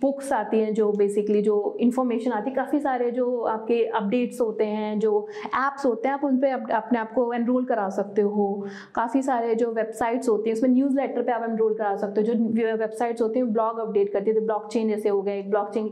बुक्स 0.00 0.32
आती 0.32 0.58
हैं, 0.60 0.72
जो 0.74 0.90
बेसिकली 0.92 1.42
जो 1.42 1.76
इन्फॉर्मेशन 1.80 2.32
आती 2.32 2.50
है 2.50 2.56
काफ़ी 2.56 2.80
सारे 2.80 3.10
जो 3.10 3.40
आपके 3.42 3.82
अपडेट्स 3.86 4.40
होते 4.40 4.64
हैं, 4.66 4.98
जो 4.98 5.26
एप्स 5.46 5.84
होते 5.86 6.08
हैं, 6.08 6.14
आप 6.14 6.24
उन 6.24 6.36
पर 6.38 6.72
अपने 6.74 6.98
आप 6.98 7.12
को 7.12 7.32
एनरोल 7.34 7.64
करा 7.64 7.88
सकते 7.88 8.22
हो। 8.22 8.66
काफ़ी 8.94 9.22
सारे 9.22 9.54
जो 9.54 9.70
वेबसाइट्स 9.72 10.28
होती 10.28 10.50
हैं, 10.50 10.56
उसमें 10.56 10.70
न्यूज़ 10.70 10.96
लेटर 10.96 11.22
पर 11.22 11.32
आप 11.32 11.48
एनरोल 11.50 11.74
करा 11.74 11.94
सकते 11.96 12.20
हो। 12.20 12.26
जो 12.26 12.76
वेबसाइट्स 12.76 13.22
होती 13.22 13.38
हैं 13.38 13.52
ब्लॉग 13.52 13.78
अपडेट 13.78 14.12
करती 14.12 14.30
है 14.30 14.36
तो 14.36 14.44
ब्लॉक 14.46 14.68
चेन 14.72 14.88
जैसे 14.88 15.08
हो 15.08 15.22
गए 15.22 15.42
ब्लॉक 15.42 15.70
चेन 15.74 15.90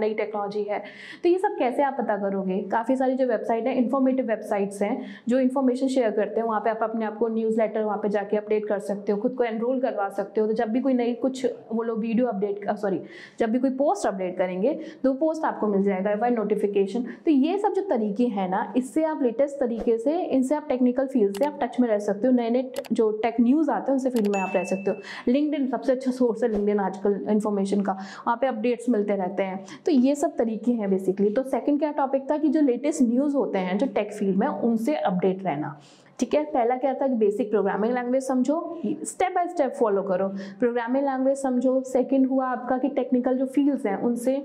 नई 0.00 0.14
टेक्नोलॉजी 0.14 0.62
है। 0.64 0.82
तो 1.22 1.28
ये 1.28 1.38
सब 1.38 1.56
कैसे 1.58 1.82
आप 1.82 1.96
पता 1.98 2.16
करोगे? 2.18 2.58
काफ़ी 2.72 2.96
सारी 2.96 3.14
जो 3.14 3.26
वेबसाइट 3.26 3.66
है 3.66 3.76
इन्फॉर्मेटिव 3.78 4.26
वेबसाइट्स 4.26 4.82
हैं, 4.82 5.00
जो 5.28 5.40
इन्फॉर्मेशन 5.40 5.88
शेयर 5.88 6.10
करते 6.10 6.40
हैं, 6.40 6.46
वहाँ 6.46 6.60
पर 6.60 6.70
आप 6.70 6.82
अपने 6.82 7.01
अपने 7.02 7.06
आप 7.06 7.18
को 7.18 7.28
न्यूज़ 7.28 7.60
लेटर 7.60 7.82
वहाँ 7.84 7.98
पर 7.98 8.08
जाके 8.08 8.36
अपडेट 8.36 8.66
कर 8.66 8.78
सकते 8.80 9.12
हो, 9.12 9.18
खुद 9.20 9.34
को 9.36 9.44
एनरोल 9.44 9.80
करवा 9.80 10.08
सकते 10.10 10.40
हो। 10.40 10.46
तो 10.46 10.52
जब 10.52 10.68
भी 10.72 10.80
कोई 10.80 10.94
नई 10.94 11.14
कुछ 11.22 11.46
वो 11.72 11.82
लोग 11.82 11.98
वीडियो 12.00 12.26
अपडेट 12.26 12.68
सॉरी 12.72 13.00
जब 13.38 13.50
भी 13.50 13.58
कोई 13.58 13.70
पोस्ट 13.72 14.06
अपडेट 14.06 14.36
करेंगे 14.38 14.72
तो 15.02 15.12
पोस्ट 15.14 15.44
आपको 15.44 15.66
मिल 15.66 15.82
जाएगा 15.82 16.14
बाय 16.16 16.30
नोटिफिकेशन 16.30 17.04
तो 17.24 17.30
ये 17.30 17.58
सब 17.58 17.72
जो 17.74 17.82
तरीके 17.88 18.26
हैं 18.26 18.48
ना, 18.50 18.72
इससे 18.76 19.04
आप 19.04 19.22
लेटेस्ट 19.22 19.58
तरीके 19.60 19.96
से, 19.98 20.18
इनसे 20.18 20.54
आप 20.54 20.68
टेक्निकल 20.68 21.06
फ़ील्ड 21.06 21.36
से 21.38 21.44
आप 21.44 21.58
टच 21.62 21.80
में 21.80 21.88
रह 21.88 21.98
सकते 22.00 22.26
हो। 22.26 22.32
नए 22.32 22.50
नए 22.50 22.70
जो 22.92 23.10
टेक 23.22 23.36
न्यूज़ 23.40 23.70
आते 23.70 23.90
हैं, 23.90 23.92
उनसे 23.92 24.10
फ़ील्ड 24.10 24.28
में 24.28 24.40
आप 24.40 24.52
रह 24.54 24.64
सकते 24.64 24.90
हो। 24.90 25.32
लिंकड 25.32 25.70
सबसे 25.70 25.92
अच्छा 25.92 26.10
सोर्स 26.10 26.42
है 26.42 26.50
लिंकड 26.50 26.80
आजकल 26.80 27.18
इन्फॉर्मेशन 27.30 27.80
का। 27.80 27.92
वहाँ 27.92 28.36
पे 28.40 28.46
अपडेट्स 28.46 28.88
मिलते 28.88 29.16
रहते 29.16 29.42
हैं। 29.42 29.64
तो 29.86 29.92
ये 29.92 30.14
सब 30.14 30.36
तरीके 30.36 30.72
हैं 30.72 30.90
बेसिकली 30.90 31.30
तो 31.30 31.42
सेकंड 31.44 31.78
क्या 31.78 31.90
टॉपिक 31.92 32.30
था 32.30 32.36
कि 32.38 32.48
जो 32.48 32.60
लेटेस्ट 32.60 33.02
न्यूज़ 33.02 33.36
होते 33.36 33.58
हैं, 33.58 33.78
जो 33.78 33.86
टेक 33.94 34.12
फ़ील्ड 34.12 34.36
में, 34.36 34.46
उनसे 34.46 34.94
अपडेट 34.96 35.44
रहना। 35.44 35.78
ठीक 36.22 36.34
है? 36.34 36.42
पहला 36.44 36.74
क्या 36.76 36.92
था 36.94 37.06
कि 37.08 37.14
बेसिक 37.16 37.50
प्रोग्रामिंग 37.50 37.94
लैंग्वेज 37.94 38.22
समझो 38.22 38.56
स्टेप 38.84 39.32
बाय 39.34 39.48
स्टेप 39.48 39.72
फॉलो 39.74 40.02
करो। 40.02 40.28
प्रोग्रामिंग 40.58 41.04
लैंग्वेज 41.04 41.38
समझो 41.38 41.80
सेकंड 41.88 42.26
हुआ 42.28 42.46
आपका 42.48 42.76
कि 42.78 42.88
टेक्निकल 42.90 43.38
जो 43.38 43.46
फील्ड्स 43.46 43.86
हैं, 43.86 43.96
उनसे 43.98 44.36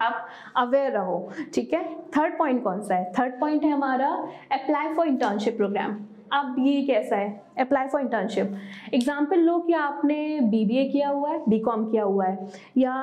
आप 0.00 0.28
अवेयर 0.56 0.92
रहो, 0.92 1.32
ठीक 1.54 1.72
है? 1.74 1.82
थर्ड 2.16 2.38
पॉइंट 2.38 2.62
कौन 2.64 2.80
सा 2.82 2.94
है? 2.94 3.12
थर्ड 3.18 3.38
पॉइंट 3.40 3.64
है 3.64 3.70
हमारा 3.70 4.08
अप्लाई 4.52 4.94
फॉर 4.94 5.06
इंटर्नशिप 5.08 5.56
प्रोग्राम 5.56 5.98
अब 6.32 6.56
ये 6.58 6.82
कैसा 6.86 7.16
है? 7.16 7.40
अप्लाई 7.60 7.86
फॉर 7.88 8.00
इंटर्नशिप 8.00 8.54
एग्ज़ाम्पल 8.94 9.40
लो 9.40 9.58
कि 9.60 9.72
आपने 9.74 10.38
बीबीए 10.42 10.88
किया 10.88 11.08
हुआ 11.08 11.30
है 11.30 11.42
बीकॉम 11.48 11.90
किया 11.90 12.02
हुआ 12.04 12.26
है, 12.26 12.48
या 12.78 12.94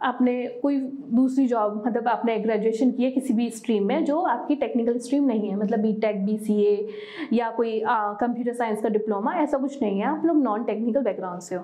आपने 0.00 0.32
कोई 0.62 0.78
दूसरी 0.78 1.46
जॉब 1.48 1.82
मतलब 1.86 2.08
आपने 2.08 2.36
ग्रेजुएशन 2.38 2.90
की 2.92 3.04
है 3.04 3.10
किसी 3.10 3.34
भी 3.34 3.48
स्ट्रीम 3.50 3.86
में 3.86 4.04
जो 4.04 4.20
आपकी 4.22 4.54
टेक्निकल 4.56 4.98
स्ट्रीम 4.98 5.24
नहीं 5.24 5.48
है 5.50 5.56
मतलब 5.56 5.80
B 5.80 5.92
tech 6.00 6.24
B 6.26 6.36
C 6.38 6.60
A 6.64 6.88
या 7.32 7.50
कोई 7.50 7.80
कंप्यूटर 7.86 8.52
साइंस 8.52 8.82
का 8.82 8.88
डिप्लोमा 8.88 9.34
ऐसा 9.34 9.58
कुछ 9.58 9.82
नहीं 9.82 9.98
है। 10.00 10.06
आप 10.06 10.24
लोग 10.24 10.42
नॉन 10.42 10.64
टेक्निकल 10.64 11.02
बैकग्राउंड 11.02 11.40
से 11.40 11.54
हो। 11.54 11.62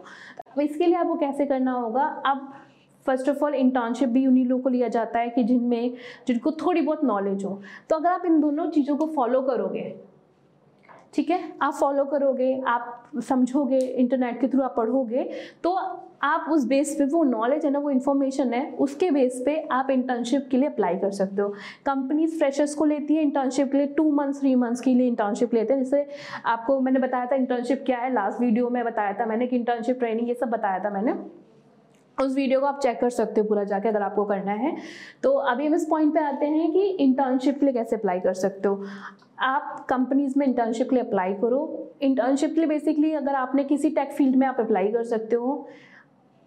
तो 0.57 0.61
इसके 0.61 0.87
लिए 0.87 0.97
आपको 0.97 1.15
कैसे 1.17 1.47
करना 1.47 1.73
होगा? 1.73 2.05
अब 2.27 2.53
फ़र्स्ट 3.07 3.29
ऑफ़ 3.29 3.45
ऑल 3.45 3.55
इंटर्नशिप 3.55 4.09
भी 4.09 4.27
उन्हीं 4.27 4.45
लोगों 4.47 4.63
को 4.63 4.69
लिया 4.69 4.89
जाता 4.89 5.19
है 5.19 5.29
कि 5.31 5.45
जिनमें, 5.45 5.95
जिनको 6.27 6.51
थोड़ी 6.53 6.81
बहुत 6.81 7.05
नॉलेज 7.05 7.45
हो। 7.45 7.61
तो 7.91 7.97
अगर 7.97 8.09
आप 8.09 8.25
इन 8.27 8.41
दोनों 8.41 8.67
चीज़ों 8.71 8.97
को 8.97 9.07
फॉलो 9.17 9.41
करोगे, 9.43 9.95
ठीक 11.15 11.31
है? 11.31 11.43
आप 11.63 11.73
फॉलो 11.75 12.05
करोगे, 12.05 12.55
आप 12.61 13.11
समझोगे 13.21 13.79
इंटरनेट 13.79 14.41
के 14.41 14.49
थ्रू 14.49 14.63
आप 14.63 14.75
पढ़ोगे 14.77 15.25
तो 15.65 15.73
आप 16.23 16.47
उस 16.51 16.65
बेस 16.65 16.95
पे 16.99 17.05
वो 17.05 17.23
नॉलेज 17.25 17.65
है 17.65 17.71
ना, 17.71 17.79
वो 17.79 17.91
इन्फॉर्मेशन 17.91 18.53
है, 18.55 18.71
उसके 18.81 19.11
बेस 19.11 19.43
पे 19.47 19.57
आप 19.73 19.91
इंटर्नशिप 19.91 20.49
के 20.51 20.57
लिए 20.57 20.69
अप्लाई 20.69 20.97
कर 20.97 21.11
सकते 21.11 21.43
हो। 21.43 21.49
कंपनीज़ 21.87 22.39
फ्रेशर्स 22.39 22.75
को 22.75 22.85
लेती 22.85 23.15
है 23.15 23.23
इंटर्नशिप 23.23 23.73
के 23.73 23.79
लिए 23.79 23.87
टू 23.87 24.11
मंथ्स 24.11 24.41
थ्री 24.41 24.55
मंथ्स 24.55 24.81
के 24.81 24.95
लिए 24.95 25.09
इंटर्नशिप 25.09 25.55
लेते 25.55 25.75
हैं। 25.75 25.83
जैसे 25.85 26.07
आपको 26.47 26.81
मैंने 26.81 27.01
बताया 27.01 27.27
था 27.27 27.37
इंटर्नशिप 27.37 27.83
क्या 27.87 27.99
है 27.99 28.13
लास्ट 28.13 28.41
वीडियो 28.41 28.71
में 28.71 28.85
बताया 28.85 29.13
था 29.13 29.27
मैंने 29.27 29.47
कि 29.47 29.57
इंटर्नशिप 29.57 29.99
ट्रेनिंग 29.99 30.29
ये 30.29 30.35
सब 30.35 30.51
बताया 30.51 30.79
था 30.79 30.91
मैंने। 30.91 31.15
उस 32.19 32.35
वीडियो 32.37 32.61
को 32.61 32.67
आप 32.67 32.81
चेक 32.83 33.01
कर 33.01 33.11
सकते 33.11 33.41
हो 33.41 33.47
पूरा 33.47 33.65
जाके 33.65 33.89
अगर 33.89 34.03
आपको 34.03 34.25
करना 34.25 34.53
है। 34.53 34.77
तो 35.23 35.33
अभी 35.33 35.67
हम 35.67 35.75
इस 35.75 35.87
पॉइंट 35.87 36.15
पे 36.15 36.21
आते 36.21 36.47
हैं 36.47 36.71
कि 36.73 36.83
इंटर्नशिप 36.83 37.59
के 37.61 37.67
लिए 37.67 37.73
कैसे 37.75 37.97
अप्लाई 37.97 38.21
कर 38.21 38.33
सकते 38.33 38.69
हो। 38.69 38.85
आप 39.39 39.87
कंपनीज़ 39.89 40.39
में 40.39 40.47
इंटर्नशिप 40.47 40.91
के 40.91 40.97
लिए 40.97 41.05
अप्लाई 41.05 41.35
करो। 41.35 41.63
इंटर्नशिप 42.03 42.51
के 42.51 42.57
लिए 42.57 42.69
बेसिकली 42.69 43.13
अगर 43.13 43.35
आपने 43.35 43.65
किसी 43.65 43.91
टेक 43.91 44.13
फ़ील्ड 44.13 44.37
में 44.37 44.47
आप 44.47 44.61
अप्लाई 44.61 44.89
कर 44.89 45.05
सकते 45.05 45.37
हो 45.37 45.67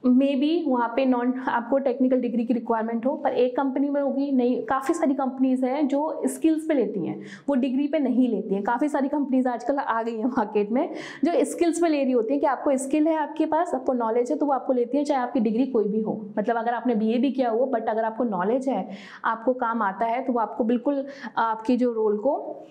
मे 0.03 0.33
बी 0.35 0.63
वहाँ 0.67 0.87
पे 0.95 1.05
नॉन 1.05 1.33
आपको 1.49 1.77
टेक्निकल 1.77 2.19
डिग्री 2.21 2.45
की 2.45 2.53
रिक्वायरमेंट 2.53 3.05
हो, 3.05 3.15
पर 3.15 3.33
एक 3.33 3.55
कंपनी 3.57 3.89
में 3.89 4.01
होगी, 4.01 4.31
नहीं, 4.31 4.61
काफ़ी 4.65 4.93
सारी 4.93 5.13
कंपनीज़ 5.13 5.65
हैं 5.65 5.87
जो 5.87 6.21
स्किल्स 6.25 6.65
पे 6.67 6.73
लेती 6.73 7.05
हैं। 7.07 7.25
वो 7.47 7.55
डिग्री 7.55 7.87
पे 7.87 7.99
नहीं 7.99 8.27
लेती 8.29 8.55
हैं। 8.55 8.63
काफ़ी 8.63 8.89
सारी 8.89 9.07
कंपनीज़ 9.07 9.47
आजकल 9.47 9.77
आ 9.77 10.01
गई 10.03 10.17
हैं 10.17 10.25
मार्केट 10.27 10.71
में, 10.71 10.93
जो 11.25 11.43
स्किल्स 11.45 11.79
पे 11.81 11.89
ले 11.89 12.03
रही 12.03 12.11
होती 12.11 12.33
हैं 12.33 12.39
कि 12.41 12.47
आपको 12.47 12.77
स्किल 12.77 13.07
है 13.07 13.15
आपके 13.17 13.45
पास, 13.45 13.73
आपको 13.73 13.93
नॉलेज 13.93 14.31
है 14.31 14.37
तो 14.37 14.45
वो 14.45 14.53
आपको 14.53 14.73
लेती 14.73 14.97
है, 14.97 15.03
चाहे 15.03 15.21
आपकी 15.21 15.39
डिग्री 15.39 15.65
कोई 15.67 15.87
भी 15.87 16.01
हो। 16.01 16.19
मतलब 16.37 16.57
अगर 16.57 16.73
आपने 16.73 16.95
बी 16.95 17.17
भी 17.17 17.31
किया 17.31 17.49
हो 17.49 17.65
बट 17.65 17.89
अगर 17.89 18.03
आपको 18.03 18.23
नॉलेज 18.23 18.67
है, 18.69 18.87
आपको 19.25 19.53
काम 19.55 19.81
आता 19.81 20.05
है 20.05 20.23
तो 20.23 20.33
वो 20.33 20.39
आपको 20.39 20.63
बिल्कुल, 20.63 21.05
आपके 21.37 21.77
जो 21.77 21.93
रोल 21.93 22.17
को 22.17 22.65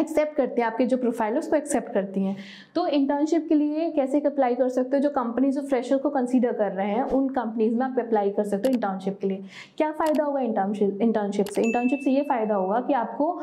एक्सेप्ट 0.00 0.36
करते 0.36 0.60
हैं 0.60 0.68
आपके 0.68 0.86
जो 0.86 0.96
प्रोफ़ाइल 0.96 1.32
है 1.32 1.38
उसको 1.38 1.56
एक्सेप्ट 1.56 1.92
करती 1.92 2.20
हैं। 2.20 2.36
तो 2.74 2.86
इंटर्नशिप 2.86 3.46
के 3.48 3.54
लिए 3.54 3.90
कैसे 3.90 4.20
अप्लाई 4.20 4.54
कर 4.54 4.68
सकते 4.68 4.96
हो? 4.96 5.02
जो 5.02 5.10
कंपनी 5.10 5.50
जो 5.52 5.62
फ्रेशर 5.62 5.98
को 5.98 6.10
कंसीडर 6.10 6.52
कर 6.52 6.72
रहे 6.72 6.88
हैं 6.88 7.02
उन 7.02 7.28
कंपनीज़ 7.28 7.74
में 7.74 7.86
आप 7.86 7.98
अप्लाई 7.98 8.30
कर 8.30 8.44
सकते 8.44 8.68
हो 8.68 8.74
इंटर्नशिप 8.74 9.18
के 9.20 9.26
लिए। 9.26 9.44
क्या 9.76 9.90
फ़ायदा 9.92 10.24
होगा 10.24 10.40
इंटर्नशिप 10.40 10.98
इंटर्नशिप 11.02 11.46
से? 11.46 11.62
इंटर्नशिप 11.62 12.00
से 12.04 12.10
ये 12.10 12.22
फ़ायदा 12.22 12.54
होगा 12.54 12.80
कि 12.80 12.92
आपको 12.92 13.40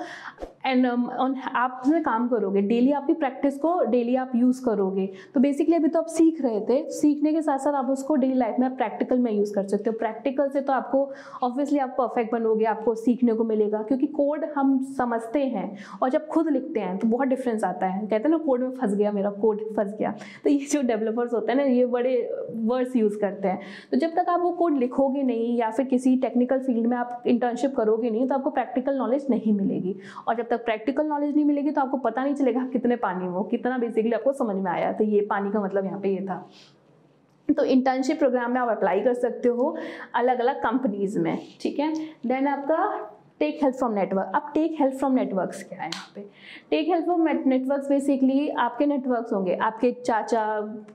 एंड 0.66 0.86
um, 0.88 1.36
आप 1.56 1.82
उसमें 1.82 2.02
काम 2.04 2.28
करोगे। 2.28 2.62
डेली 2.62 2.92
आपकी 2.92 3.14
प्रैक्टिस 3.14 3.58
को 3.58 3.84
डेली 3.84 4.16
आप 4.16 4.32
यूज़ 4.36 4.64
करोगे। 4.66 5.06
तो 5.34 5.40
बेसिकली 5.40 5.76
अभी 5.76 5.88
तो 5.88 6.00
आप 6.00 6.06
सीख 6.06 6.42
रहे 6.42 6.62
थे। 6.62 6.82
सीखने 6.92 7.34
के 7.34 7.42
साथ 7.42 7.60
साथ 7.60 7.74
आप 7.74 7.90
उसको 7.90 8.16
डेली 8.16 8.34
लाइफ 8.34 8.56
में 8.60 8.76
प्रैक्टिकल 8.76 9.20
में 9.20 9.32
यूज़ 9.32 9.54
कर 9.54 9.68
सकते 9.68 9.90
हो। 9.90 9.98
प्रैक्टिकल 9.98 10.50
से 10.50 10.62
तो 10.62 10.74
आपको 10.74 11.12
ऑब्वियसली 11.44 11.80
आप 11.80 11.96
परफेक्ट 11.98 12.32
बनोगे 12.32 12.66
आपको 12.66 12.96
सीखने 12.96 13.34
को 13.34 13.44
मिलेगा। 13.44 13.82
क्योंकि 13.84 14.08
कोड 14.08 14.46
हम 14.56 14.78
समझते 14.98 15.44
हैं 15.46 15.78
और 16.02 16.10
जब 16.10 16.28
खुद 16.28 16.45
लिखते 16.50 16.80
हैं 16.80 16.98
तो 16.98 17.08
बहुत 17.08 17.28
डिफरेंस 17.28 17.64
आता 17.64 17.88
है। 17.88 18.02
कहते 18.02 18.16
हैं 18.16 18.30
ना 18.30 18.38
कोड 18.38 18.62
में 18.62 18.72
फंस 18.72 18.94
गया 18.96 19.12
मेरा 19.12 19.30
कोड 19.32 19.62
फंस 19.76 19.94
गया। 20.00 20.14
तो 20.44 20.50
ये 20.50 20.66
जो 20.72 20.82
डेवलपर्स 20.84 21.34
होते 21.34 21.52
हैं 21.52 21.58
ना, 21.60 21.64
ये 21.66 21.86
बड़े 21.88 22.16
वर्ड्स 22.52 22.96
यूज़ 22.96 23.18
करते 23.20 23.48
हैं। 23.48 23.60
तो 23.92 23.98
जब 23.98 24.16
तक 24.16 24.30
आप 24.30 24.42
वो 24.42 24.52
कोड 24.54 24.78
लिखोगे 24.78 25.24
नहीं, 25.24 25.58
या 25.58 25.70
फिर 25.72 25.86
किसी 25.86 26.16
टेक्निकल 26.18 26.60
फ़ील्ड 26.60 26.88
में 26.88 26.98
आप 26.98 27.24
इंटर्नशिप 27.28 27.76
करोगे 27.76 28.10
नहीं 28.10 28.28
तो 28.28 28.36
आपको 28.36 28.50
प्रैक्टिकल 28.52 28.98
नॉलेज 28.98 29.26
नहीं 29.30 29.54
मिलेगी। 29.54 29.96
और 30.28 30.36
जब 30.36 30.48
तक 30.48 30.66
प्रैक्टिकल 30.66 31.06
नॉलेज 31.06 31.36
नहीं 31.36 31.46
मिलेगी 31.46 31.72
तो 31.72 31.82
आपको 31.82 31.98
पता 32.00 32.24
नहीं 32.24 32.36
चलेगा 32.36 32.68
कितने 32.74 32.96
पानी 32.98 33.28
हो 33.28 33.44
कितना 33.46 33.78
बेसिकली 33.78 34.12
आपको 34.12 34.34
समझ 34.34 34.56
में 34.56 34.72
आया। 34.72 34.92
तो 34.92 35.04
ये 35.04 35.22
पानी 35.30 35.52
का 35.52 35.64
मतलब 35.64 35.86
यहाँ 35.86 36.00
पे 36.00 36.10
ये 36.10 36.26
था। 36.26 36.46
तो 37.48 37.64
इंटर्नशिप 37.64 38.18
प्रोग्राम 38.20 38.52
में 38.52 38.60
आप 38.60 38.70
अप्लाई 38.70 39.02
कर 39.02 39.14
सकते 39.14 39.50
हो 39.50 39.76
अलग 40.16 40.40
अलग 40.40 40.62
कंपनीज़ 40.62 41.20
में, 41.20 41.38
ठीक 41.62 41.80
है? 41.80 41.94
देन 42.26 42.48
आपका 42.48 42.78
टेक 43.40 43.58
हेल्प 43.64 43.76
फ्रॉम 43.76 43.94
नेटवर्क 43.94 44.32
अब 44.36 44.52
टेक 44.54 44.76
हेल्प 44.80 44.94
फ्रॉम 44.98 45.14
नेटवर्क्स 45.14 45.64
क्या 45.64 45.82
है 45.82 45.88
यहाँ 45.88 46.12
पे? 46.16 46.22
Tech 46.70 46.88
help 46.90 47.06
from 47.06 47.28
networks 47.48 47.88
basically 47.90 48.48
आपके 48.50 48.86
नेटवर्क्स 48.86 49.34
होंगे। 49.34 49.56
आपके 49.56 49.92
चाचा 49.94 50.44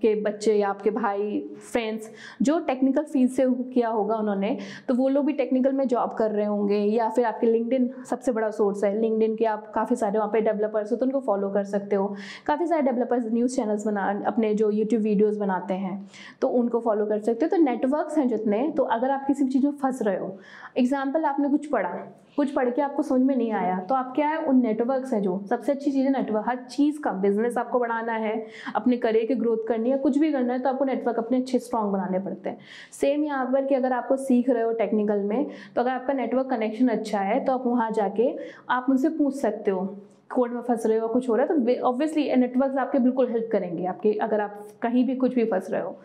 के 0.02 0.14
बच्चे 0.23 0.54
या 0.54 0.68
आपके 0.68 0.90
भाई 0.90 1.40
फ्रेंड्स 1.62 2.11
जो 2.42 2.59
टेक्निकल 2.61 3.04
फ़ील्ड 3.04 3.30
से 3.30 3.47
किया 3.75 3.88
होगा 3.88 4.16
उन्होंने 4.16 4.56
तो 4.88 4.94
वो 4.94 5.09
लोग 5.09 5.26
भी 5.26 5.32
टेक्निकल 5.32 5.73
में 5.73 5.87
जॉब 5.88 6.14
कर 6.18 6.30
रहे 6.30 6.47
होंगे 6.47 6.78
या 6.78 7.09
फिर 7.09 7.25
आपके 7.25 7.47
लिंकडिन 7.47 7.90
सबसे 8.11 8.32
बड़ा 8.32 8.50
सोर्स 8.50 8.85
है। 8.85 8.94
लिंकडिन 9.00 9.37
के 9.37 9.44
आप 9.47 9.70
काफ़ी 9.75 9.97
सारे 9.97 10.18
वहाँ 10.18 10.30
पे 10.32 10.40
डेवलपर्स 10.40 10.92
हो 10.92 10.97
तो 10.97 11.06
उनको 11.06 11.20
फॉलो 11.20 11.50
कर 11.50 11.64
सकते 11.66 11.97
हो। 11.97 12.14
काफ़ी 12.47 12.66
सारे 12.66 12.82
डेवलपर्स 12.82 13.26
न्यूज़ 13.32 13.56
चैनल्स 13.56 13.87
बना, 13.87 14.09
अपने 14.26 14.54
जो 14.54 14.70
यूट्यूब 14.70 15.02
वीडियोज़ 15.02 15.38
बनाते 15.40 15.75
हैं 15.75 16.09
तो 16.40 16.49
उनको 16.49 16.80
फॉलो 16.80 17.06
कर 17.06 17.18
सकते 17.20 17.44
हो। 17.44 17.50
तो 17.50 17.62
नेटवर्क्स 17.62 18.18
हैं 18.18 18.26
जितने 18.28 18.66
तो 18.76 18.82
अगर 18.90 19.11
आप 19.11 19.26
किसी 19.26 19.44
भी 19.44 19.50
चीज़ 19.50 19.66
में 19.66 19.73
फंस 19.73 20.02
रहे 20.02 20.18
हो 20.18 20.37
एग्ज़ाम्पल 20.78 21.25
आपने 21.25 21.49
कुछ 21.49 21.66
पढ़ा 21.66 21.94
कुछ 22.40 22.50
पढ़ 22.52 22.70
के 22.70 22.82
आपको 22.82 23.02
समझ 23.02 23.20
में 23.20 23.35
नहीं 23.37 23.50
आया। 23.54 23.78
तो 23.80 23.94
आप 23.94 24.12
क्या 24.16 24.28
है, 24.28 24.37
उन 24.38 24.61
नेटवर्क्स 24.62 25.12
हैं 25.12 25.23
जो 25.23 25.38
सबसे 25.50 25.73
अच्छी 25.73 25.90
चीज़ 25.90 26.04
है 26.04 26.12
नेटवर्क 26.12 26.44
हर 26.49 26.56
चीज़ 26.66 27.00
का 27.00 27.12
बिज़नेस 27.23 27.56
आपको 27.59 27.78
बढ़ाना 27.78 28.12
है, 28.14 28.35
अपने 28.75 28.97
करियर 28.99 29.26
की 29.26 29.35
ग्रोथ 29.37 29.66
करनी 29.68 29.90
है, 29.90 29.99
कुछ 29.99 30.18
भी 30.18 30.32
करना 30.32 30.52
है 30.52 30.59
तो 30.59 30.68
आपको 30.68 30.85
नेटवर्क 30.85 31.18
अपने 31.18 31.38
अच्छे 31.38 31.59
स्ट्रॉन्ग 31.61 31.92
बनाने 31.92 32.18
पड़ते 32.20 32.50
हैं। 32.50 32.59
सेम 32.92 33.25
यहाँ 33.25 33.47
पर 33.52 33.66
कि 33.66 33.75
अगर 33.75 33.92
आपको 33.92 34.16
सीख 34.18 34.50
रहे 34.50 34.62
हो 34.62 34.73
टेक्निकल 34.75 35.23
में 35.25 35.47
तो 35.75 35.80
अगर 35.80 35.90
आपका 35.90 36.12
नेटवर्क 36.14 36.50
कनेक्शन 36.50 36.88
अच्छा 36.90 37.20
है 37.20 37.44
तो 37.44 37.52
आप 37.52 37.66
वहाँ 37.66 37.90
जाके 37.92 38.30
आप 38.70 38.87
उनसे 38.90 39.09
पूछ 39.11 39.35
सकते 39.37 39.70
हो 39.70 39.85
कोड 40.30 40.52
में 40.52 40.61
फंस 40.62 40.85
रहे 40.87 40.99
हो, 40.99 41.06
कुछ 41.09 41.28
हो 41.28 41.37
रहा 41.37 41.47
है 41.47 41.76
तो 41.76 41.87
ऑब्वियसली 41.87 42.37
नेटवर्क 42.37 42.76
आपके 42.78 42.99
बिल्कुल 42.99 43.28
हेल्प 43.28 43.49
करेंगे 43.52 43.87
आपके, 43.87 44.12
अगर 44.14 44.40
आप 44.40 44.61
कहीं 44.82 45.04
भी 45.06 45.16
कुछ 45.16 45.35
भी 45.35 45.44
फंस 45.44 45.70
रहे 45.70 45.80
हो। 45.82 45.97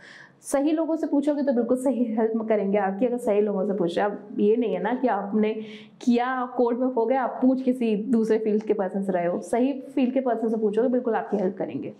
सही 0.46 0.72
लोगों 0.72 0.96
से 0.96 1.08
पूछोगे 1.08 1.44
तो 1.44 1.54
बिल्कुल 1.54 1.78
सही 1.78 2.04
हेल्प 2.16 2.46
करेंगे 2.50 2.78
आपकी, 2.78 3.06
अगर 3.06 3.18
सही 3.18 3.42
लोगों 3.42 3.66
से 3.68 3.74
पूछ। 3.74 3.98
अब 4.00 4.36
ये 4.40 4.56
नहीं 4.56 4.74
है 4.74 4.82
ना 4.82 4.94
कि 4.94 5.08
आपने 5.08 5.54
किया 6.02 6.46
कोर्ट 6.58 6.80
में 6.80 6.88
हो 6.88 7.06
गया 7.06 7.24
आप 7.24 7.40
पूछ 7.42 7.62
किसी 7.62 7.96
दूसरे 8.12 8.38
फ़ील्ड 8.40 8.64
के 8.64 8.74
पर्सन 8.74 9.04
से 9.04 9.12
रहे 9.12 9.26
हो। 9.26 9.40
सही 9.42 9.72
फ़ील्ड 9.96 10.14
के 10.14 10.22
पर्सन 10.22 10.50
से 10.50 10.58
पूछोगे, 10.58 10.88
बिल्कुल 10.90 11.16
आपकी 11.16 11.38
हेल्प 11.38 11.58
करेंगे। 11.58 11.94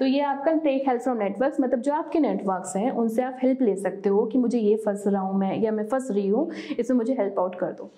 तो 0.00 0.06
ये 0.06 0.20
आपका 0.22 0.52
टेक 0.54 0.88
हेल्प 0.88 1.02
फ्रॉम 1.02 1.18
नेटवर्क्स 1.18 1.60
मतलब 1.60 1.80
जो 1.80 1.92
आपके 1.92 2.20
नेटवर्क्स 2.20 2.76
हैं, 2.76 2.90
उनसे 2.90 3.22
आप 3.22 3.38
हेल्प 3.42 3.62
ले 3.62 3.76
सकते 3.76 4.08
हो 4.08 4.24
कि 4.26 4.38
मुझे 4.38 4.58
ये 4.58 4.76
फंस 4.76 5.04
रहा 5.06 5.22
हूँ 5.22 5.38
मैं, 5.38 5.56
या 5.56 5.72
मैं 5.72 5.86
फंस 5.88 6.10
रही 6.10 6.28
हूँ, 6.28 6.50
इसमें 6.78 6.96
मुझे 6.96 7.12
हेल्प 7.12 7.38
आउट 7.38 7.54
कर 7.54 7.72
दो। 7.72 7.90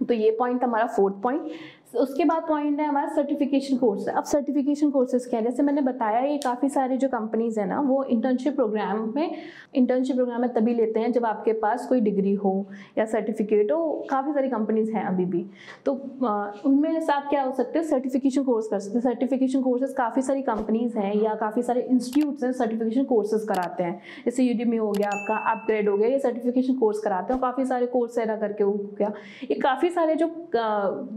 तो 0.00 0.14
ये 0.14 0.30
पॉइंट 0.30 0.64
हमारा 0.64 0.86
फोर्थ 0.86 1.14
पॉइंट 1.22 1.50
उसके 1.96 2.24
बाद 2.24 2.42
पॉइंट 2.48 2.80
है 2.80 2.86
हमारा 2.86 3.08
सर्टिफिकेशन 3.14 3.76
कोर्स 3.76 4.08
अब 4.08 4.24
सर्टिफिकेशन 4.24 4.90
कोर्सेज 4.90 5.26
क्या 5.26 5.40
है? 5.40 5.44
जैसे 5.44 5.62
मैंने 5.62 5.80
बताया, 5.80 6.20
ये 6.20 6.38
काफ़ी 6.38 6.68
सारे 6.68 6.96
जो 6.96 7.08
कंपनीज़ 7.08 7.60
हैं 7.60 7.66
ना, 7.66 7.80
वो 7.80 8.02
इंटर्नशिप 8.04 8.54
प्रोग्राम 8.54 9.12
में 9.16 9.36
इंटर्नशिप 9.74 10.16
प्रोग्राम 10.16 10.40
में 10.40 10.52
तभी 10.52 10.74
लेते 10.74 11.00
हैं 11.00 11.12
जब 11.12 11.24
आपके 11.26 11.52
पास 11.52 11.86
कोई 11.88 12.00
डिग्री 12.00 12.34
हो 12.34 12.54
या 12.98 13.04
सर्टिफिकेट 13.04 13.72
हो। 13.72 14.06
काफ़ी 14.10 14.32
सारी 14.32 14.48
कंपनीज़ 14.48 14.90
हैं 14.92 15.04
अभी 15.04 15.24
भी। 15.24 15.44
तो 15.86 15.92
उनमें 16.66 17.00
से 17.00 17.12
आप 17.12 17.26
क्या 17.30 17.42
हो 17.42 17.52
सकते 17.52 17.78
हैं? 17.78 17.86
सर्टिफिकेशन 17.86 18.42
कोर्स 18.42 18.68
कर 18.68 18.78
सकते 18.78 18.98
हैं। 18.98 19.02
सर्टिफिकेशन 19.02 19.62
कोर्सेज 19.62 19.92
काफ़ी 19.92 20.22
सारी 20.22 20.42
कंपनीज़ 20.42 20.98
हैं 20.98 21.14
या 21.14 21.34
काफ़ी 21.34 21.62
सारे 21.62 21.80
इंस्टीट्यूट्स 21.80 22.44
हैं 22.44 22.52
सर्टिफिकेशन 22.52 23.04
कोर्सेज 23.04 23.44
कराते 23.48 23.82
हैं। 23.82 24.00
जैसे 24.24 24.42
यूडीमी 24.42 24.76
हो 24.76 24.90
गया, 24.92 25.08
आपका 25.08 25.36
अपग्रेड 25.52 25.88
हो 25.88 25.96
गया, 25.96 26.08
ये 26.08 26.18
सर्टिफिकेशन 26.18 26.74
कोर्स 26.74 26.98
कराते 26.98 27.32
हैं 27.32 27.40
काफ़ी 27.42 27.64
सारे 27.64 27.86
कोर्स 27.86 28.18
है 28.18 28.26
ना 28.26 28.36
करके 28.36 28.64
हो 28.64 28.72
गया। 28.98 29.12
ये 29.50 29.54
काफ़ी 29.60 29.90
सारे 29.90 30.14
जो 30.14 30.30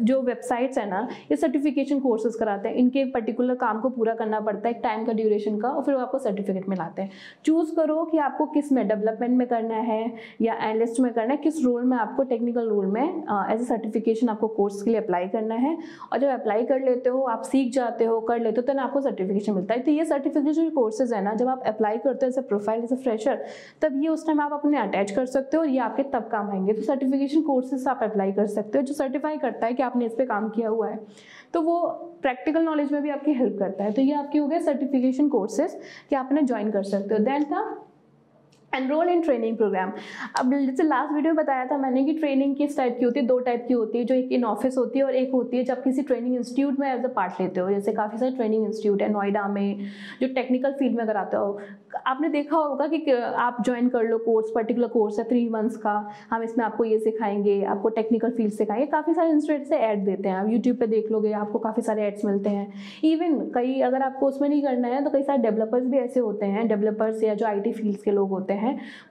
जो 0.03 0.21
वेबसाइट 0.21 0.66
वेबसाइट्स 0.67 0.77
है 0.77 0.89
ना, 0.89 1.07
ये 1.31 1.37
सर्टिफिकेशन 1.37 1.99
कोर्सेज 1.99 2.35
कराते 2.35 2.69
हैं। 2.69 2.75
इनके 2.75 3.03
पर्टिकुलर 3.11 3.55
काम 3.55 3.79
को 3.81 3.89
पूरा 3.89 4.13
करना 4.15 4.39
पड़ता 4.39 4.67
है, 4.67 4.73
एक 4.75 4.81
टाइम 4.83 5.05
का 5.05 5.13
ड्यूरेशन 5.13 5.59
का, 5.59 5.69
और 5.69 5.83
फिर 5.83 5.95
वो 5.95 6.01
आपको 6.01 6.19
सर्टिफिकेट 6.19 6.69
मिलाते 6.69 7.01
हैं। 7.01 7.11
चूज़ 7.45 7.75
करो 7.75 8.03
कि 8.05 8.17
आपको 8.19 8.45
किसमें 8.47 8.87
डेवलपमेंट 8.87 9.37
में 9.37 9.47
करना 9.47 9.75
है, 9.83 10.01
या 10.41 10.53
एनालिस्ट 10.55 10.99
में 10.99 11.11
करना 11.13 11.33
है, 11.33 11.37
किस 11.37 11.63
रोल 11.65 11.83
में 11.83 11.97
आपको 11.97 12.23
टेक्निकल 12.25 12.69
रोल 12.69 12.85
में 12.87 13.03
एज 13.03 13.61
ए 13.61 13.65
सर्टिफिकेशन 13.65 14.29
आपको 14.29 14.47
कोर्स 14.49 14.81
के 14.81 14.89
लिए 14.89 14.99
अप्लाई 14.99 15.27
करना 15.27 15.55
है। 15.55 15.77
और 16.11 16.19
जब 16.19 16.27
अप्लाई 16.29 16.65
कर 16.65 16.79
लेते 16.81 17.09
हो, 17.09 17.21
आप 17.27 17.41
सीख 17.43 17.73
जाते 17.73 18.05
हो, 18.05 18.19
कर 18.21 18.39
लेते 18.39 18.61
हो 18.61 18.67
तो 18.67 18.79
आपको 18.79 19.01
सर्टिफिकेशन 19.01 19.53
मिलता 19.53 19.73
है। 19.73 19.81
तो 19.81 19.91
ये 19.91 20.05
सर्टिफिकेशन 20.05 20.69
कोर्सेज 20.69 21.13
है 21.13 21.23
ना, 21.23 21.33
जब 21.33 21.47
आप 21.47 21.63
अप्लाई 21.67 21.97
करते 21.97 22.25
हो 22.25 22.29
as 22.29 22.37
a 22.37 22.41
profile 22.47 22.83
as 22.83 22.93
a 22.93 22.95
fresher 22.97 23.45
तब 23.81 24.01
ये 24.03 24.09
उस 24.09 24.25
टाइम 24.27 24.41
आप 24.41 24.53
अपने 24.53 24.77
अटैच 24.77 25.11
कर 25.11 25.25
सकते 25.27 25.57
हो, 25.57 25.63
और 25.63 25.69
ये 25.69 25.79
आपके 25.79 26.03
तब 26.13 26.27
काम 26.31 26.49
आएँगे। 26.51 26.73
तो 26.73 26.81
सर्टिफिकेशन 26.81 27.41
कोर्सेज 27.41 27.87
आप 27.87 28.03
अप्लाई 28.03 28.31
कर 28.31 28.47
सकते 28.47 28.77
हो, 28.77 28.83
जो 28.83 28.93
सर्टिफाई 28.93 29.37
करता 29.37 29.67
है 29.67 29.73
कि 29.73 29.83
आपने 29.83 30.05
इस 30.05 30.13
पर 30.13 30.25
काम 30.25 30.49
किया 30.57 30.69
हुआ 30.69 30.89
है। 30.89 30.99
तो 31.53 31.61
वो 31.61 31.79
प्रैक्टिकल 32.21 32.63
नॉलेज 32.63 32.91
में 32.91 33.01
भी 33.01 33.09
आपकी 33.09 33.33
हेल्प 33.33 33.59
करता 33.59 33.83
है। 33.83 33.91
तो 33.91 34.01
ये 34.01 34.13
आपके 34.13 34.39
हो 34.39 34.47
गए 34.47 34.59
सर्टिफिकेशन 34.59 35.29
कोर्सेज 35.29 35.79
कि 36.09 36.15
आपने 36.15 36.41
ज्वाइन 36.41 36.71
कर 36.71 36.83
सकते 36.83 37.13
हो। 37.13 37.19
देन 37.23 37.43
था 37.43 37.63
एनरोल 38.73 39.09
इन 39.09 39.21
ट्रेनिंग 39.21 39.55
प्रोग्राम 39.57 39.91
अब 40.39 40.53
जैसे 40.53 40.83
लास्ट 40.83 41.13
वीडियो 41.13 41.33
में 41.33 41.43
बताया 41.43 41.65
था 41.65 41.77
मैंने 41.77 42.03
कि 42.05 42.13
ट्रेनिंग 42.13 42.55
किस 42.55 42.75
टाइप 42.77 42.97
की 42.99 43.05
होती 43.05 43.19
है, 43.19 43.25
दो 43.25 43.37
टाइप 43.39 43.63
की 43.67 43.73
होती 43.73 43.97
है, 43.97 44.03
जो 44.03 44.15
एक 44.15 44.31
इन 44.31 44.43
ऑफ़िस 44.45 44.77
होती 44.77 44.99
है 44.99 45.05
और 45.05 45.15
एक 45.15 45.31
होती 45.33 45.57
है 45.57 45.63
जब 45.63 45.83
किसी 45.83 46.01
ट्रेनिंग 46.01 46.35
इंस्टीट्यूट 46.35 46.79
में 46.79 46.87
एज 46.87 47.05
अ 47.05 47.07
पार्ट 47.07 47.41
लेते 47.41 47.59
हो। 47.59 47.69
जैसे 47.69 47.91
काफ़ी 47.91 48.17
सारे 48.17 48.31
ट्रेनिंग 48.31 48.65
इंस्टीट्यूट 48.65 49.01
है, 49.01 49.09
नोएडा 49.11 49.47
में, 49.47 49.79
जो 50.21 50.27
टेक्निकल 50.35 50.71
फ़ील्ड 50.71 50.95
में 50.95 51.03
अगर 51.03 51.17
आते 51.17 51.37
हो। 51.37 51.59
आपने 52.07 52.29
देखा 52.29 52.57
होगा 52.57 52.87
कि 52.87 53.11
आप 53.11 53.57
ज्वाइन 53.65 53.89
कर 53.89 54.03
लो 54.03 54.17
कोर्स 54.17 54.51
पर्टिकुलर 54.55 54.87
कोर्स 54.87 55.19
है 55.19 55.25
थ्री 55.25 55.47
मंथ्स 55.49 55.77
का। 55.77 55.95
हम 56.31 56.43
इसमें 56.43 56.65
आपको 56.65 56.83
ये 56.83 56.99
सिखाएँगे, 56.99 57.61
आपको 57.65 57.89
टेक्निकल 57.89 58.31
फ़ील्ड 58.31 58.53
सिखाएँगे। 58.53 58.85
काफ़ी 58.87 59.13
सारे 59.13 59.29
इंस्टीट्यूट 59.29 59.67
से 59.67 59.77
ऐड 59.77 60.05
देते 60.05 60.29
हैं। 60.29 60.35
आप 60.35 60.49
यूट्यूब 60.49 60.77
पर 60.77 60.87
देख 60.87 61.11
लोगे, 61.11 61.31
आपको 61.33 61.59
काफ़ी 61.59 61.81
सारे 61.81 62.05
एड्स 62.07 62.25
मिलते 62.25 62.49
हैं। 62.49 62.71
इवन 63.03 63.39
कई, 63.55 63.79
अगर 63.81 64.01
आपको 64.01 64.27
उसमें 64.27 64.47
नहीं 64.49 64.61
करना 64.63 64.87
है 64.87 65.03
तो 65.03 65.09
कई 65.09 65.23
सारे 65.23 65.41
डेवलपर्स 65.41 65.85
भी 65.85 65.97
ऐसे 65.97 66.19
होते 66.19 66.45
हैं। 66.45 66.67
डेवलपर्स 66.67 67.23
या 67.23 67.33
जो 67.33 67.45
आई 67.45 67.59
टी 67.59 67.73
फील्ड्स 67.73 68.03
के 68.03 68.11
लोग 68.11 68.29
होते 68.29 68.53
हैं 68.53 68.56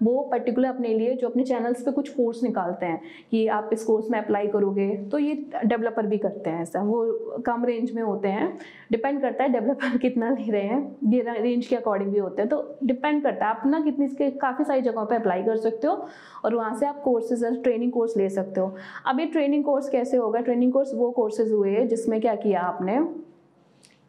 वो 0.03 0.23
पर्टिकुलर 0.23 0.69
अपने 0.69 0.89
लिए 0.89 1.15
जो 1.15 1.29
अपने 1.29 1.45
चैनल्स 1.45 1.83
पे 1.83 1.93
कुछ 1.93 2.09
कोर्स 2.09 2.43
निकालते 2.43 2.87
हैं 2.87 3.01
कि 3.31 3.47
आप 3.49 3.71
इस 3.73 3.85
कोर्स 3.85 4.11
में 4.11 4.19
अप्लाई 4.19 4.47
करोगे 4.47 4.89
तो 5.13 5.19
ये 5.19 5.35
डेवलपर 5.67 6.07
भी 6.07 6.19
करते 6.19 6.51
हैं 6.51 6.63
ऐसा। 6.63 6.83
वो 6.83 7.05
कम 7.47 7.65
रेंज 7.65 7.93
में 7.93 8.03
होते 8.03 8.29
हैं। 8.29 8.59
डिपेंड 8.93 9.21
करता 9.23 9.45
है 9.45 9.53
डेवलपर 9.53 9.97
कितना 10.03 10.31
ले 10.31 10.51
रहे 10.53 10.63
हैं, 10.63 10.97
ये 11.05 11.25
रेंज 11.29 11.67
के 11.67 11.77
अकॉर्डिंग 11.77 12.13
भी 12.13 12.19
होते 12.19 12.43
हैं। 12.43 12.49
तो 12.49 12.79
डिपेंड 12.85 13.23
करता 13.23 13.47
है। 13.47 13.55
आप 13.55 13.63
ना 13.67 13.81
कितनी 13.81 14.05
इसके 14.05 14.31
काफ़ी 14.31 14.65
सारी 14.65 14.83
जगहों 14.83 15.07
पर 15.07 15.17
अप्लाई 15.17 15.43
कर 15.43 15.57
सकते 15.57 15.87
हो 15.87 16.07
और 16.45 16.55
वहाँ 16.55 16.75
से 16.77 16.87
आप 16.87 17.01
कोर्सेज 17.03 17.63
ट्रेनिंग 17.63 17.93
कोर्स 17.93 18.17
ले 18.17 18.29
सकते 18.31 18.61
हो। 18.61 18.75
अब 19.07 19.21
ये 19.21 19.27
ट्रेनिंग 19.27 19.65
कोर्स 19.65 19.89
कैसे 19.89 20.17
होगा? 20.17 20.41
ट्रेनिंग 20.41 20.73
कोर्स 20.73 20.95
वो 20.95 21.11
कोर्सेज 21.11 21.53
हुए 21.53 21.87
जिसमें 21.87 22.21
क्या 22.21 22.35
किया 22.35 22.61
आपने? 22.61 22.99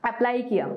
अप्लाई 0.04 0.42
किया। 0.42 0.68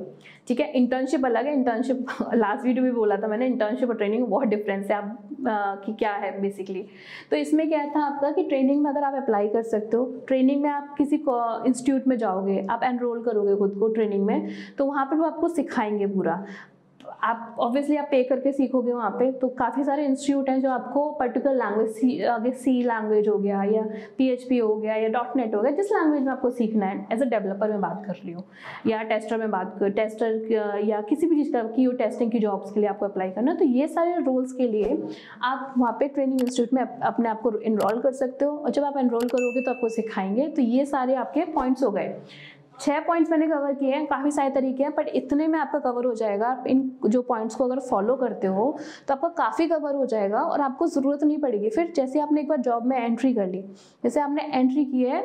ठीक 0.49 0.61
है 0.61 0.71
इंटर्नशिप 0.73 1.25
अलग 1.25 1.47
है 1.47 1.53
इंटर्नशिप 1.55 2.07
लास्ट 2.35 2.65
वीडियो 2.65 2.85
भी 2.85 2.91
बोला 2.91 3.17
था 3.17 3.29
मैंने 3.29 3.47
इंटर्नशिप 3.47 3.89
और 3.89 3.97
ट्रेनिंग 3.97 4.27
बहुत 4.27 4.49
डिफरेंस 4.49 4.91
है 4.91 4.97
आप 4.97 5.19
आ, 5.49 5.75
कि 5.75 5.93
क्या 5.93 6.12
है 6.12 6.41
बेसिकली 6.41 6.83
तो 7.31 7.37
इसमें 7.37 7.69
क्या 7.69 7.85
था 7.87 8.05
आपका 8.05 8.31
कि 8.31 8.43
ट्रेनिंग 8.45 8.83
में 8.83 8.91
अगर 8.91 9.05
आप 9.05 9.15
अप्लाई 9.15 9.49
कर 9.49 9.62
सकते 9.62 9.97
हो 9.97 10.05
ट्रेनिंग 10.29 10.62
में 10.62 10.69
आप 10.71 10.95
किसी 10.99 11.17
इंस्टीट्यूट 11.17 12.07
में 12.07 12.17
जाओगे 12.19 12.67
आप 12.71 12.83
एनरोल 12.85 13.23
करोगे 13.23 13.57
खुद 13.57 13.77
को 13.81 13.89
ट्रेनिंग 13.89 14.25
में 14.27 14.49
तो 14.79 14.87
वहाँ 14.87 15.07
पर 15.07 15.17
वो 15.17 15.25
आपको 15.25 15.49
सिखाएँगे 15.49 16.07
पूरा। 16.07 16.45
आप 17.23 17.57
ऑब्वियसली 17.61 17.97
आप 17.97 18.07
पे 18.11 18.23
करके 18.25 18.53
सीखोगे 18.53 18.93
वहाँ 18.93 19.11
पे 19.11 19.31
तो 19.41 19.49
काफ़ी 19.57 19.85
सारे 19.85 20.05
इंस्टीट्यूट 20.05 20.49
हैं 20.49 20.61
जो 20.61 20.71
आपको 20.71 21.11
पर्टिकुलर 21.12 21.55
लैंग्वेज 21.55 21.91
सी, 21.91 22.23
आगे 22.25 22.50
सी 22.53 22.83
लैंग्वेज 22.83 23.29
हो 23.29 23.37
गया 23.39 23.62
या 23.65 23.83
पीएचपी 24.19 24.59
हो 24.59 24.75
गया 24.77 24.95
या 24.95 25.09
डॉट 25.09 25.37
नेट 25.37 25.55
हो 25.55 25.61
गया, 25.62 25.73
जिस 25.73 25.93
लैंग्वेज 25.93 26.23
में 26.23 26.33
आपको 26.33 26.50
सीखना 26.50 26.87
है 26.87 27.07
एज 27.12 27.23
अ 27.23 27.25
डेवलपर 27.27 27.71
में 27.71 27.81
बात 27.81 28.03
कर 28.07 28.12
रही 28.15 28.33
हूँ, 28.33 28.45
या 28.87 29.03
टेस्टर 29.05 29.39
में 29.39 29.50
बात 29.50 29.77
कर 29.81 29.91
टेस्टर 29.91 30.81
या 30.85 31.00
किसी 31.03 31.27
भी 31.27 31.43
चीज़ 31.43 31.57
की 31.57 31.87
टेस्टिंग 31.99 32.31
की 32.33 32.39
जॉब्स 32.39 32.73
के 32.73 32.81
लिए 32.81 32.89
आपको 32.89 33.07
अप्लाई 33.07 33.31
करना 33.31 33.55
तो 33.55 33.65
ये 33.65 33.89
सारे 33.89 34.17
रोल्स 34.23 34.53
के 34.53 34.69
लिए 34.69 34.99
आप 35.43 35.75
वहाँ 35.79 35.93
पे 36.00 36.09
ट्रेनिंग 36.09 36.41
इंस्टीट्यूट 36.41 36.73
में 36.75 36.83
अपने 36.83 37.29
आप 37.29 37.41
को 37.41 37.53
इनरोल 37.53 38.00
कर 38.00 38.12
सकते 38.15 38.45
हो, 38.45 38.57
और 38.57 38.71
जब 38.71 38.85
आप 38.85 38.97
इनरोल 38.99 39.29
करोगे 39.29 39.61
तो 39.61 39.71
आपको 39.71 39.89
सिखाएँगे 39.91 40.49
तो 40.49 40.62
ये 40.62 40.85
सारे 40.87 41.15
आपके 41.17 41.45
पॉइंट्स 41.53 41.83
हो 41.83 41.91
गए। 41.91 42.15
छः 42.81 43.01
पॉइंट्स 43.01 43.31
मैंने 43.31 43.47
कवर 43.47 43.75
किए 43.75 43.91
हैं, 43.91 44.05
काफ़ी 44.07 44.31
सारे 44.31 44.51
तरीके 44.51 44.83
हैं 44.83 44.93
बट 44.95 45.09
इतने 45.15 45.47
में 45.47 45.59
आपका 45.59 45.79
कवर 45.81 46.05
हो 46.05 46.15
जाएगा। 46.15 46.49
आप 46.49 46.65
इन 46.67 46.91
जो 47.07 47.23
पॉइंट्स 47.23 47.55
को 47.55 47.65
अगर 47.65 47.81
फॉलो 47.81 48.17
करते 48.17 48.47
हो 48.49 48.77
तो 49.09 49.15
आपका 49.15 49.29
काफ़ी 49.39 49.67
कवर 49.69 49.95
हो 49.95 50.07
जाएगा 50.07 50.43
और 50.43 50.61
आपको 50.61 50.87
ज़रूरत 50.89 51.25
नहीं 51.25 51.39
पड़ेगी। 51.39 51.71
फिर 51.71 51.93
जैसे 51.97 52.21
आपने 52.21 52.41
एक 52.41 52.49
बार 52.49 52.61
जॉब 52.61 52.87
में 52.87 52.97
एंट्री 52.99 53.35
कर 53.35 53.47
ली, 53.47 53.63
जैसे 54.05 54.21
आपने 54.21 54.51
एंट्री 54.53 54.85
की 54.85 55.03
है 55.03 55.23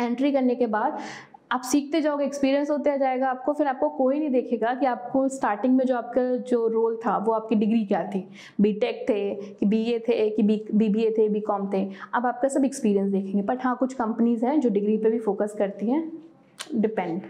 एंट्री 0.00 0.32
करने 0.32 0.54
के 0.54 0.66
बाद 0.68 0.98
आप 1.52 1.62
सीखते 1.62 2.00
जाओगे 2.00 2.24
एक्सपीरियंस 2.24 2.70
होते 2.70 2.96
जाएगा 2.98 3.28
आपको, 3.28 3.52
फिर 3.52 3.66
आपको 3.66 3.88
कोई 3.88 4.18
नहीं 4.18 4.30
देखेगा 4.30 4.72
कि 4.74 4.86
आपको 4.86 5.26
स्टार्टिंग 5.28 5.76
में 5.76 5.84
जो 5.86 5.96
आपका 5.96 6.22
जो 6.48 6.66
रोल 6.68 6.96
था, 6.96 7.16
वो 7.18 7.32
आपकी 7.32 7.54
डिग्री 7.54 7.84
क्या 7.86 8.02
थी। 8.06 8.26
बीटेक 8.60 9.04
थे, 9.08 9.34
कि 9.34 9.66
बीए 9.66 9.98
थे, 9.98 10.28
कि 10.30 10.42
बी 10.42 10.56
बीबीए 10.72 11.10
थे 11.18 11.28
बीकॉम 11.28 11.70
थे, 11.72 11.84
अब 12.14 12.26
आपका 12.26 12.48
सब 12.48 12.64
एक्सपीरियंस 12.64 13.12
देखेंगे। 13.12 13.42
बट 13.42 13.64
हाँ 13.64 13.76
कुछ 13.76 13.94
कंपनीज़ 13.94 14.44
हैं 14.46 14.58
जो 14.60 14.70
डिग्री 14.70 14.96
पे 14.98 15.10
भी 15.10 15.18
फोकस 15.20 15.54
करती 15.58 15.90
हैं। 15.90 16.02
डिपेंड 16.74 17.22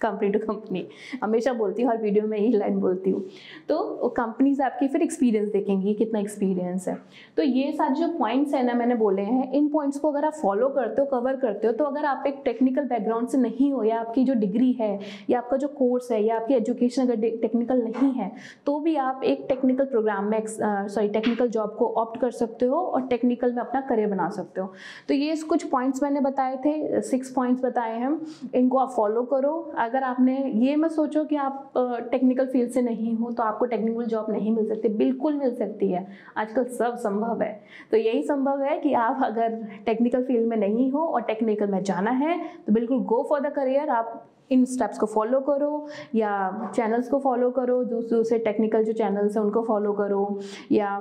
कंपनी 0.00 0.28
टू 0.28 0.38
कंपनी 0.40 0.86
हमेशा 1.22 1.52
बोलती 1.54 1.82
हूँ, 1.82 1.90
हर 1.90 1.98
वीडियो 1.98 2.26
में 2.26 2.38
यही 2.38 2.52
लाइन 2.52 2.78
बोलती 2.80 3.10
हूँ। 3.10 3.22
तो 3.68 4.08
कंपनीज़ 4.16 4.62
आपकी 4.62 4.88
फिर 4.88 5.02
एक्सपीरियंस 5.02 5.48
देखेंगी 5.52 5.94
कितना 5.94 6.18
एक्सपीरियंस 6.20 6.88
है। 6.88 6.96
तो 7.36 7.42
ये 7.42 7.72
सारे 7.72 7.94
जो 7.94 8.08
पॉइंट्स 8.18 8.54
हैं 8.54 8.62
ना, 8.64 8.74
मैंने 8.74 8.94
बोले 8.94 9.22
हैं, 9.22 9.50
इन 9.52 9.68
पॉइंट्स 9.68 9.98
को 9.98 10.10
अगर 10.12 10.24
आप 10.24 10.34
फॉलो 10.34 10.68
करते 10.70 11.00
हो 11.00 11.06
कवर 11.08 11.36
करते 11.36 11.66
हो 11.66 11.72
तो 11.72 11.84
अगर 11.84 12.04
आप 12.04 12.24
एक 12.26 12.40
टेक्निकल 12.44 12.84
बैकग्राउंड 12.86 13.28
से 13.28 13.38
नहीं 13.38 13.72
हो, 13.72 13.82
या 13.84 14.00
आपकी 14.00 14.24
जो 14.24 14.34
डिग्री 14.36 14.72
है, 14.72 14.98
या 15.30 15.38
आपका 15.38 15.56
जो 15.56 15.68
कोर्स 15.68 16.10
है, 16.12 16.22
या 16.24 16.36
आपकी 16.36 16.54
एजुकेशन 16.54 17.02
अगर 17.02 17.20
टेक्निकल 17.40 17.82
नहीं 17.82 18.12
है 18.12 18.30
तो 18.66 18.78
भी 18.80 18.94
आप 18.98 19.20
एक 19.24 19.44
टेक्निकल 19.48 19.84
प्रोग्राम 19.86 20.24
में 20.24 20.42
सॉरी 20.46 21.08
टेक्निकल 21.08 21.48
जॉब 21.48 21.74
को 21.78 21.86
ऑप्ट 21.98 22.20
कर 22.20 22.30
सकते 22.32 22.66
हो 22.66 22.76
और 22.76 23.06
टेक्निकल 23.08 23.52
में 23.52 23.60
अपना 23.60 23.80
करियर 23.80 24.08
बना 24.08 24.28
सकते 24.30 24.60
हो। 24.60 24.72
तो 25.08 25.14
ये 25.14 25.36
कुछ 25.48 25.64
पॉइंट्स 25.70 26.02
मैंने 26.02 26.20
बताए 26.20 26.56
थे 26.56 27.00
सिक्स 27.02 27.30
पॉइंट्स 27.32 27.64
बताए 27.64 27.98
हैं। 27.98 28.10
इनको 28.54 28.78
आप 28.78 28.92
फॉलो 28.96 29.22
करो। 29.24 29.54
अगर 29.86 30.02
आपने 30.02 30.36
ये 30.56 30.76
मत 30.76 30.90
सोचो 30.90 31.24
कि 31.24 31.36
आप 31.38 31.72
टेक्निकल 32.10 32.46
फ़ील्ड 32.46 32.70
से 32.70 32.82
नहीं 32.82 33.14
हो 33.16 33.30
तो 33.32 33.42
आपको 33.42 33.64
टेक्निकल 33.66 34.04
जॉब 34.06 34.30
नहीं 34.30 34.54
मिल 34.54 34.68
सकती। 34.68 34.88
बिल्कुल 34.96 35.34
मिल 35.34 35.54
सकती 35.54 35.90
है। 35.90 36.06
आजकल 36.36 36.64
सब 36.76 36.96
संभव 36.98 37.42
है। 37.42 37.52
तो 37.90 37.96
यही 37.96 38.22
संभव 38.22 38.62
है 38.62 38.78
कि 38.80 38.92
आप 38.94 39.20
अगर 39.24 39.62
टेक्निकल 39.86 40.24
फ़ील्ड 40.24 40.48
में 40.48 40.56
नहीं 40.56 40.90
हो 40.90 41.06
और 41.06 41.22
टेक्निकल 41.22 41.70
में 41.70 41.82
जाना 41.84 42.10
है 42.12 42.38
तो 42.66 42.72
बिल्कुल 42.72 43.04
गो 43.04 43.26
फॉर 43.28 43.40
द 43.40 43.52
करियर 43.52 43.90
आप 43.90 44.24
इन 44.52 44.64
स्टेप्स 44.64 44.98
को 44.98 45.06
फॉलो 45.06 45.40
करो 45.40 45.86
या 46.14 46.72
चैनल्स 46.74 47.08
को 47.08 47.18
फॉलो 47.20 47.50
करो। 47.50 47.82
दूसरे 47.84 48.16
दूसरे 48.16 48.38
टेक्निकल 48.38 48.84
जो 48.84 48.92
चैनल्स 48.92 49.36
हैं, 49.36 49.42
उनको 49.44 49.62
फॉलो 49.62 49.92
करो। 49.92 50.40
या 50.72 50.98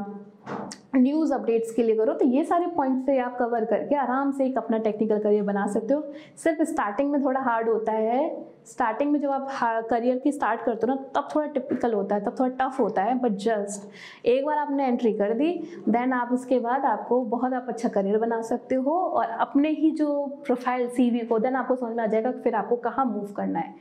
न्यूज़ 0.96 1.34
अपडेट्स 1.34 1.72
के 1.76 1.84
लिए 1.84 1.96
करो 1.96 2.14
तो 2.14 2.26
ये 2.26 2.44
सारे 2.46 2.68
पॉइंट्स 2.76 3.06
से 3.06 3.18
आप 3.20 3.38
कवर 3.40 3.66
करके 3.66 3.96
आराम 3.98 4.32
से 4.32 4.46
एक 4.46 4.58
अपना 4.58 4.78
टेक्निकल 4.80 5.20
करियर 5.20 5.44
बना 5.44 5.66
सकते 5.68 5.94
हो। 5.94 6.04
सिर्फ़ 6.44 6.62
स्टार्टिंग 6.64 7.12
में 7.12 7.24
थोड़ा 7.24 7.40
हार्ड 7.42 7.70
होता 7.70 7.92
है। 7.92 8.54
स्टार्टिंग 8.66 9.12
में 9.12 9.20
जब 9.22 9.30
आप 9.30 9.88
करियर 9.90 10.18
की 10.18 10.32
स्टार्ट 10.32 10.62
करते 10.62 10.88
हो 10.88 10.94
ना, 10.94 10.96
तब 11.16 11.28
थोड़ा 11.34 11.48
टिपिकल 11.48 11.94
होता 11.94 12.16
है, 12.16 12.24
तब 12.26 12.36
थोड़ा 12.40 12.50
टफ 12.60 12.80
होता 12.80 13.02
है 13.04 13.18
बट 13.20 13.32
जस्ट 13.40 14.26
एक 14.28 14.46
बार 14.46 14.58
आपने 14.58 14.88
एंट्री 14.88 15.12
कर 15.14 15.34
दी 15.34 15.52
देन 15.90 16.14
आप 16.14 16.30
उसके 16.34 16.60
बाद 16.60 16.86
आपको 16.86 17.22
बहुत 17.26 17.54
आप 17.54 17.66
अच्छा 17.70 17.90
करियर 17.90 18.18
बना 18.18 18.42
सकते 18.44 18.76
हो 18.78 18.98
और 18.98 19.30
अपने 19.40 19.70
ही 19.72 19.92
जो 19.92 20.26
प्रोफ़ाइल 20.46 20.88
सीवी 20.90 21.20
को 21.26 21.40
देन 21.40 21.56
आपको 21.56 21.76
समझ 21.76 21.96
में 21.96 22.04
आ 22.04 22.08
जाएगा 22.08 22.32
फिर 22.34 22.56
आपको 22.56 22.76
कहाँ 22.78 23.06
मूव 23.06 23.32
करना 23.38 23.60
है। 23.60 23.74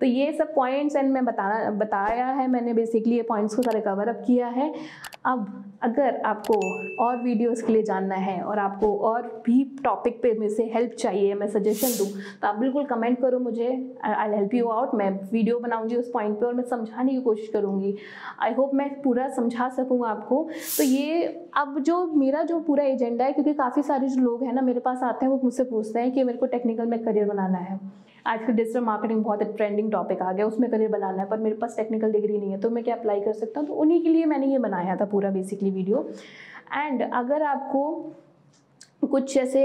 तो 0.00 0.06
ये 0.06 0.32
सब 0.32 0.54
पॉइंट्स 0.54 0.96
एंड 0.96 1.12
मैं 1.12 1.24
बताना, 1.24 1.70
बताया 1.70 2.26
है 2.26 2.46
मैंने 2.48 2.74
बेसिकली 2.74 3.16
ये 3.16 3.22
पॉइंट्स 3.22 3.54
को 3.54 3.62
सारे 3.62 3.80
कवर 3.80 4.08
अप 4.08 4.22
किया 4.26 4.46
है। 4.48 4.72
अब 5.24 5.64
अगर 5.82 6.20
आपको 6.26 6.54
और 7.04 7.16
वीडियोस 7.22 7.62
के 7.62 7.72
लिए 7.72 7.82
जानना 7.82 8.14
है 8.16 8.40
और 8.42 8.58
आपको 8.58 8.88
और 8.98 9.22
भी 9.46 9.64
टॉपिक 9.84 10.20
पे 10.22 10.32
मेरे 10.32 10.54
से 10.54 10.64
हेल्प 10.74 10.92
चाहिए, 10.92 11.34
मैं 11.34 11.46
सजेशन 11.48 11.96
दूँ 11.98 12.06
तो 12.40 12.48
आप 12.48 12.56
बिल्कुल 12.56 12.84
कमेंट 12.84 13.20
करो 13.20 13.38
मुझे। 13.38 13.68
आई 14.04 14.30
हेल्प 14.30 14.54
यू 14.54 14.68
आउट 14.68 14.94
मैं 14.94 15.10
वीडियो 15.32 15.58
बनाऊँगी 15.58 15.96
उस 15.96 16.10
पॉइंट 16.12 16.38
पे 16.40 16.46
और 16.46 16.54
मैं 16.54 16.64
समझाने 16.64 17.12
की 17.12 17.20
कोशिश 17.20 17.48
करूँगी। 17.52 17.94
आई 18.40 18.54
होप 18.54 18.74
मैं 18.74 18.90
पूरा 19.02 19.28
समझा 19.28 19.68
सकूँ 19.68 20.06
आपको। 20.08 20.42
तो 20.76 20.84
ये 20.84 21.24
अब 21.56 21.78
जो 21.80 22.04
मेरा 22.06 22.42
जो 22.42 22.60
पूरा 22.60 22.84
एजेंडा 22.84 23.24
है, 23.24 23.32
क्योंकि 23.32 23.54
काफ़ी 23.54 23.82
सारे 23.82 24.08
जो 24.08 24.22
लोग 24.22 24.44
हैं 24.44 24.52
ना 24.52 24.60
मेरे 24.62 24.80
पास 24.80 25.02
आते 25.02 25.24
हैं, 25.26 25.32
वो 25.32 25.40
मुझसे 25.44 25.64
पूछते 25.64 26.00
हैं 26.00 26.12
कि 26.12 26.24
मेरे 26.24 26.38
को 26.38 26.46
टेक्निकल 26.48 26.86
में 26.86 27.02
करियर 27.04 27.26
बनाना 27.26 27.58
है। 27.58 27.78
आजकल 28.26 28.52
डिजिटल 28.52 28.80
मार्केटिंग 28.80 29.22
बहुत 29.24 29.42
ट्रेंडिंग 29.56 29.90
टॉपिक 29.92 30.22
आ 30.22 30.32
गया, 30.32 30.46
उसमें 30.46 30.70
करियर 30.70 30.90
बनाना 30.90 31.22
है, 31.22 31.28
पर 31.28 31.38
मेरे 31.38 31.56
पास 31.56 31.76
टेक्निकल 31.76 32.12
डिग्री 32.12 32.38
नहीं 32.38 32.50
है 32.50 32.60
तो 32.60 32.70
मैं 32.70 32.84
क्या 32.84 32.94
अप्लाई 32.94 33.20
कर 33.20 33.32
सकता 33.34 33.60
हूँ? 33.60 33.68
तो 33.68 33.74
उन्हीं 33.74 34.02
के 34.02 34.08
लिए 34.08 34.24
मैंने 34.26 34.46
ये 34.46 34.58
बनाया 34.60 34.96
था 34.96 35.04
पूरा 35.06 35.30
बेसिकली 35.30 35.70
वीडियो 35.70 36.08
एंड 36.74 37.02
अगर 37.12 37.42
आपको 37.44 37.82
कुछ 39.02 39.34
जैसे 39.34 39.60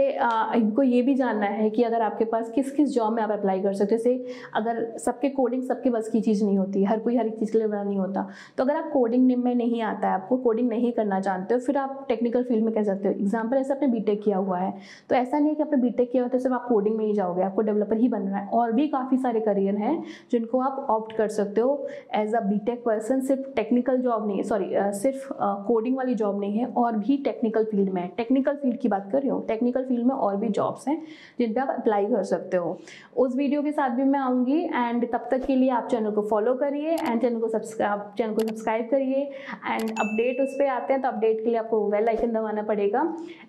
इनको 0.56 0.84
ये 0.84 1.02
भी 1.02 1.14
जानना 1.16 1.46
है 1.48 1.70
कि 1.70 1.84
अगर 1.84 2.02
आपके 2.02 2.26
पास 2.26 2.50
किस 2.52 2.72
किस 2.72 2.94
जॉब 2.94 3.14
में 3.14 3.22
आप 3.24 3.32
अप्लाई 3.32 3.62
कर 3.62 3.74
सकते 3.74 3.98
जैसे 3.98 4.36
अगर 4.56 4.78
सबके 5.00 5.30
कोडिंग 5.30 5.64
सबके 5.64 5.90
बस 5.90 6.08
की 6.10 6.22
चीज़ 6.22 6.44
नहीं 6.44 6.58
होती, 6.58 6.84
हर 6.84 7.00
कोई 7.00 7.18
हर 7.18 7.28
एक 7.28 7.38
चीज़ 7.40 7.52
के 7.52 7.58
लिए 7.58 7.68
बना 7.68 7.84
नहीं 7.84 7.98
होता। 7.98 8.28
तो 8.58 8.64
अगर 8.64 8.76
आप 8.76 8.90
कोडिंग 8.94 9.26
में 9.44 9.54
नहीं 9.56 9.82
आता 9.84 10.08
है, 10.08 10.14
आपको 10.14 10.38
कोडिंग 10.38 10.70
नहीं 10.70 10.92
करना 10.92 11.20
जानते 11.20 11.54
हो, 11.54 11.60
फिर 11.60 11.78
आप 11.78 12.06
टेक्निकल 12.10 12.44
फ़ील्ड 12.44 12.66
में 12.66 12.74
कह 12.74 12.84
सकते 12.84 13.08
हो? 13.08 13.14
एग्ज़ाम्पल 13.14 13.58
ऐसे 13.58 13.74
आपने 13.74 13.88
बी 13.90 14.16
किया 14.16 14.38
हुआ 14.38 14.60
है 14.60 14.74
तो 15.10 15.16
ऐसा 15.16 15.38
नहीं 15.40 15.50
है 15.50 15.56
कि 15.56 15.64
आपने 15.64 15.78
बी 15.82 15.90
किया 15.96 16.24
हुआ 16.24 16.30
तो 16.30 16.40
सिर्फ़ 16.40 16.56
आप 16.56 16.66
कोडिंग 16.70 16.96
में 16.98 17.06
ही 17.06 17.14
जाओगे, 17.14 17.42
आपको 17.44 17.62
डेवलपर 17.62 17.98
ही 17.98 18.08
बनना 18.10 18.38
है। 18.38 18.48
और 18.50 18.72
भी 18.72 18.88
काफ़ी 18.88 19.18
सारे 19.18 19.40
करियर 19.42 19.76
हैं 19.78 20.04
जिनको 20.32 20.60
आप 20.62 20.86
ऑप्ट 20.90 21.16
कर 21.18 21.28
सकते 21.30 21.62
हो 21.62 21.88
एज 22.16 22.36
अ 22.36 22.42
बी 22.42 22.60
पर्सन 22.78 23.22
सिर्फ़ 23.24 23.50
टेक्निकल 23.56 24.02
जॉब 24.02 24.28
नहीं 24.28 24.38
है 24.38 24.44
सॉरी 24.46 24.70
सिर्फ़ 25.00 25.28
कोडिंग 25.68 25.98
वाली 25.98 26.16
जॉब 26.16 26.40
नहीं 26.40 26.58
है, 26.58 26.66
और 26.68 26.98
भी 26.98 27.18
टेक्निकल 27.26 27.64
फ़ील्ड 27.66 27.94
में 27.94 28.02
है। 28.02 28.08
टेक्निकल 28.18 28.56
फ़ील्ड 28.56 28.80
की 28.80 28.88
बात 28.88 29.10
कर 29.12 29.24
रही 29.26 29.34
हूँ 29.34 29.46
टेक्निकल 29.48 29.84
फ़ील्ड 29.86 30.06
में 30.08 30.16
और 30.16 30.36
भी 30.38 30.48
जॉब्स 30.52 30.88
हैं 30.88 30.98
जिन 31.40 31.54
पर 31.54 31.62
आप 31.62 31.70
अप्लाई 31.70 32.06
कर 32.06 32.24
सकते 32.26 32.58
हो। 32.58 32.78
उस 33.18 33.36
वीडियो 33.36 33.62
के 33.62 33.72
साथ 33.72 33.90
भी 33.98 34.04
मैं 34.06 34.20
आऊँगी 34.20 34.60
एंड 34.66 35.06
तब 35.12 35.28
तक 35.32 35.46
के 35.46 35.56
लिए 35.56 35.70
आप 35.72 35.88
चैनल 35.92 36.12
को 36.12 36.22
फॉलो 36.30 36.54
करिए 36.56 36.92
एंड 36.92 37.22
चैनल 37.22 37.40
को 37.40 37.48
सब्सक्राइब 37.50 38.02
चैनल 38.18 38.34
को 38.34 38.42
सब्सक्राइब 38.42 38.88
करिए 38.92 39.24
एंड 39.66 39.92
अपडेट 39.92 40.42
उस 40.42 40.54
पर 40.60 40.68
आते 40.70 40.94
हैं 40.94 41.02
तो 41.02 41.08
अपडेट 41.08 41.44
के 41.44 41.50
लिए 41.50 41.58
आपको 41.60 41.84
वेल 41.92 42.08
आइकन 42.10 42.32
दबाना 42.34 42.64
पड़ेगा। 42.64 43.02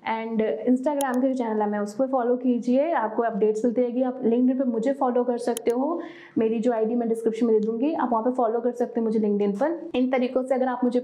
एंड 0.09 0.43
इंस्टाग्राम 0.43 1.21
का 1.21 1.29
जो 1.29 1.35
चैनल 1.35 1.63
है 1.63 1.69
मैं 1.71 1.79
उस 1.79 1.95
पर 1.95 2.07
फॉलो 2.09 2.37
कीजिए 2.37 2.91
आपको 2.95 3.23
अपडेट्स 3.23 3.65
मिलती 3.65 3.81
रहेगी। 3.81 4.03
आप 4.03 4.21
लिंक 4.25 4.59
पर 4.59 4.65
मुझे 4.67 4.93
फॉलो 4.95 5.25
कर 5.25 5.39
सकते 5.39 5.71
हो। 5.71 6.01
मेरी 6.39 6.59
जो 6.61 6.73
आईडी 6.73 6.95
मैं 6.95 7.09
डिस्क्रिप्शन 7.09 7.47
में 7.47 7.55
दे 7.55 7.67
दूँगी 7.67 7.93
आप 7.95 8.09
वहाँ 8.13 8.25
पर 8.25 8.33
फॉलो 8.33 8.61
कर 8.61 8.73
सकते 8.73 9.01
हो 9.01 9.05
मुझे 9.05 9.19
लिंकड 9.19 9.57
पर। 9.59 9.79
इन 9.95 10.11
तरीकों 10.11 10.43
से 10.43 10.55
अगर 10.55 10.69
आप 10.69 10.85
मुझे 10.85 11.01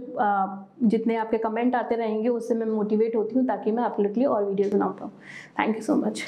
जितने 0.84 1.16
आपके 1.16 1.38
कमेंट 1.38 1.74
आते 1.74 1.94
रहेंगे 1.96 2.28
उससे 2.28 2.54
मैं 2.54 2.66
मोटिवेट 2.66 3.16
होती 3.16 3.38
हूँ 3.38 3.46
ताकि 3.46 3.72
मैं 3.72 3.82
आप 3.82 4.00
लोग 4.00 4.14
के 4.14 4.20
लिए 4.20 4.28
और 4.28 4.44
ideas 4.62 4.74
and 4.74 4.82
outcome. 4.82 5.12
Thank 5.56 5.76
you 5.76 5.82
so 5.82 5.96
much. 5.96 6.24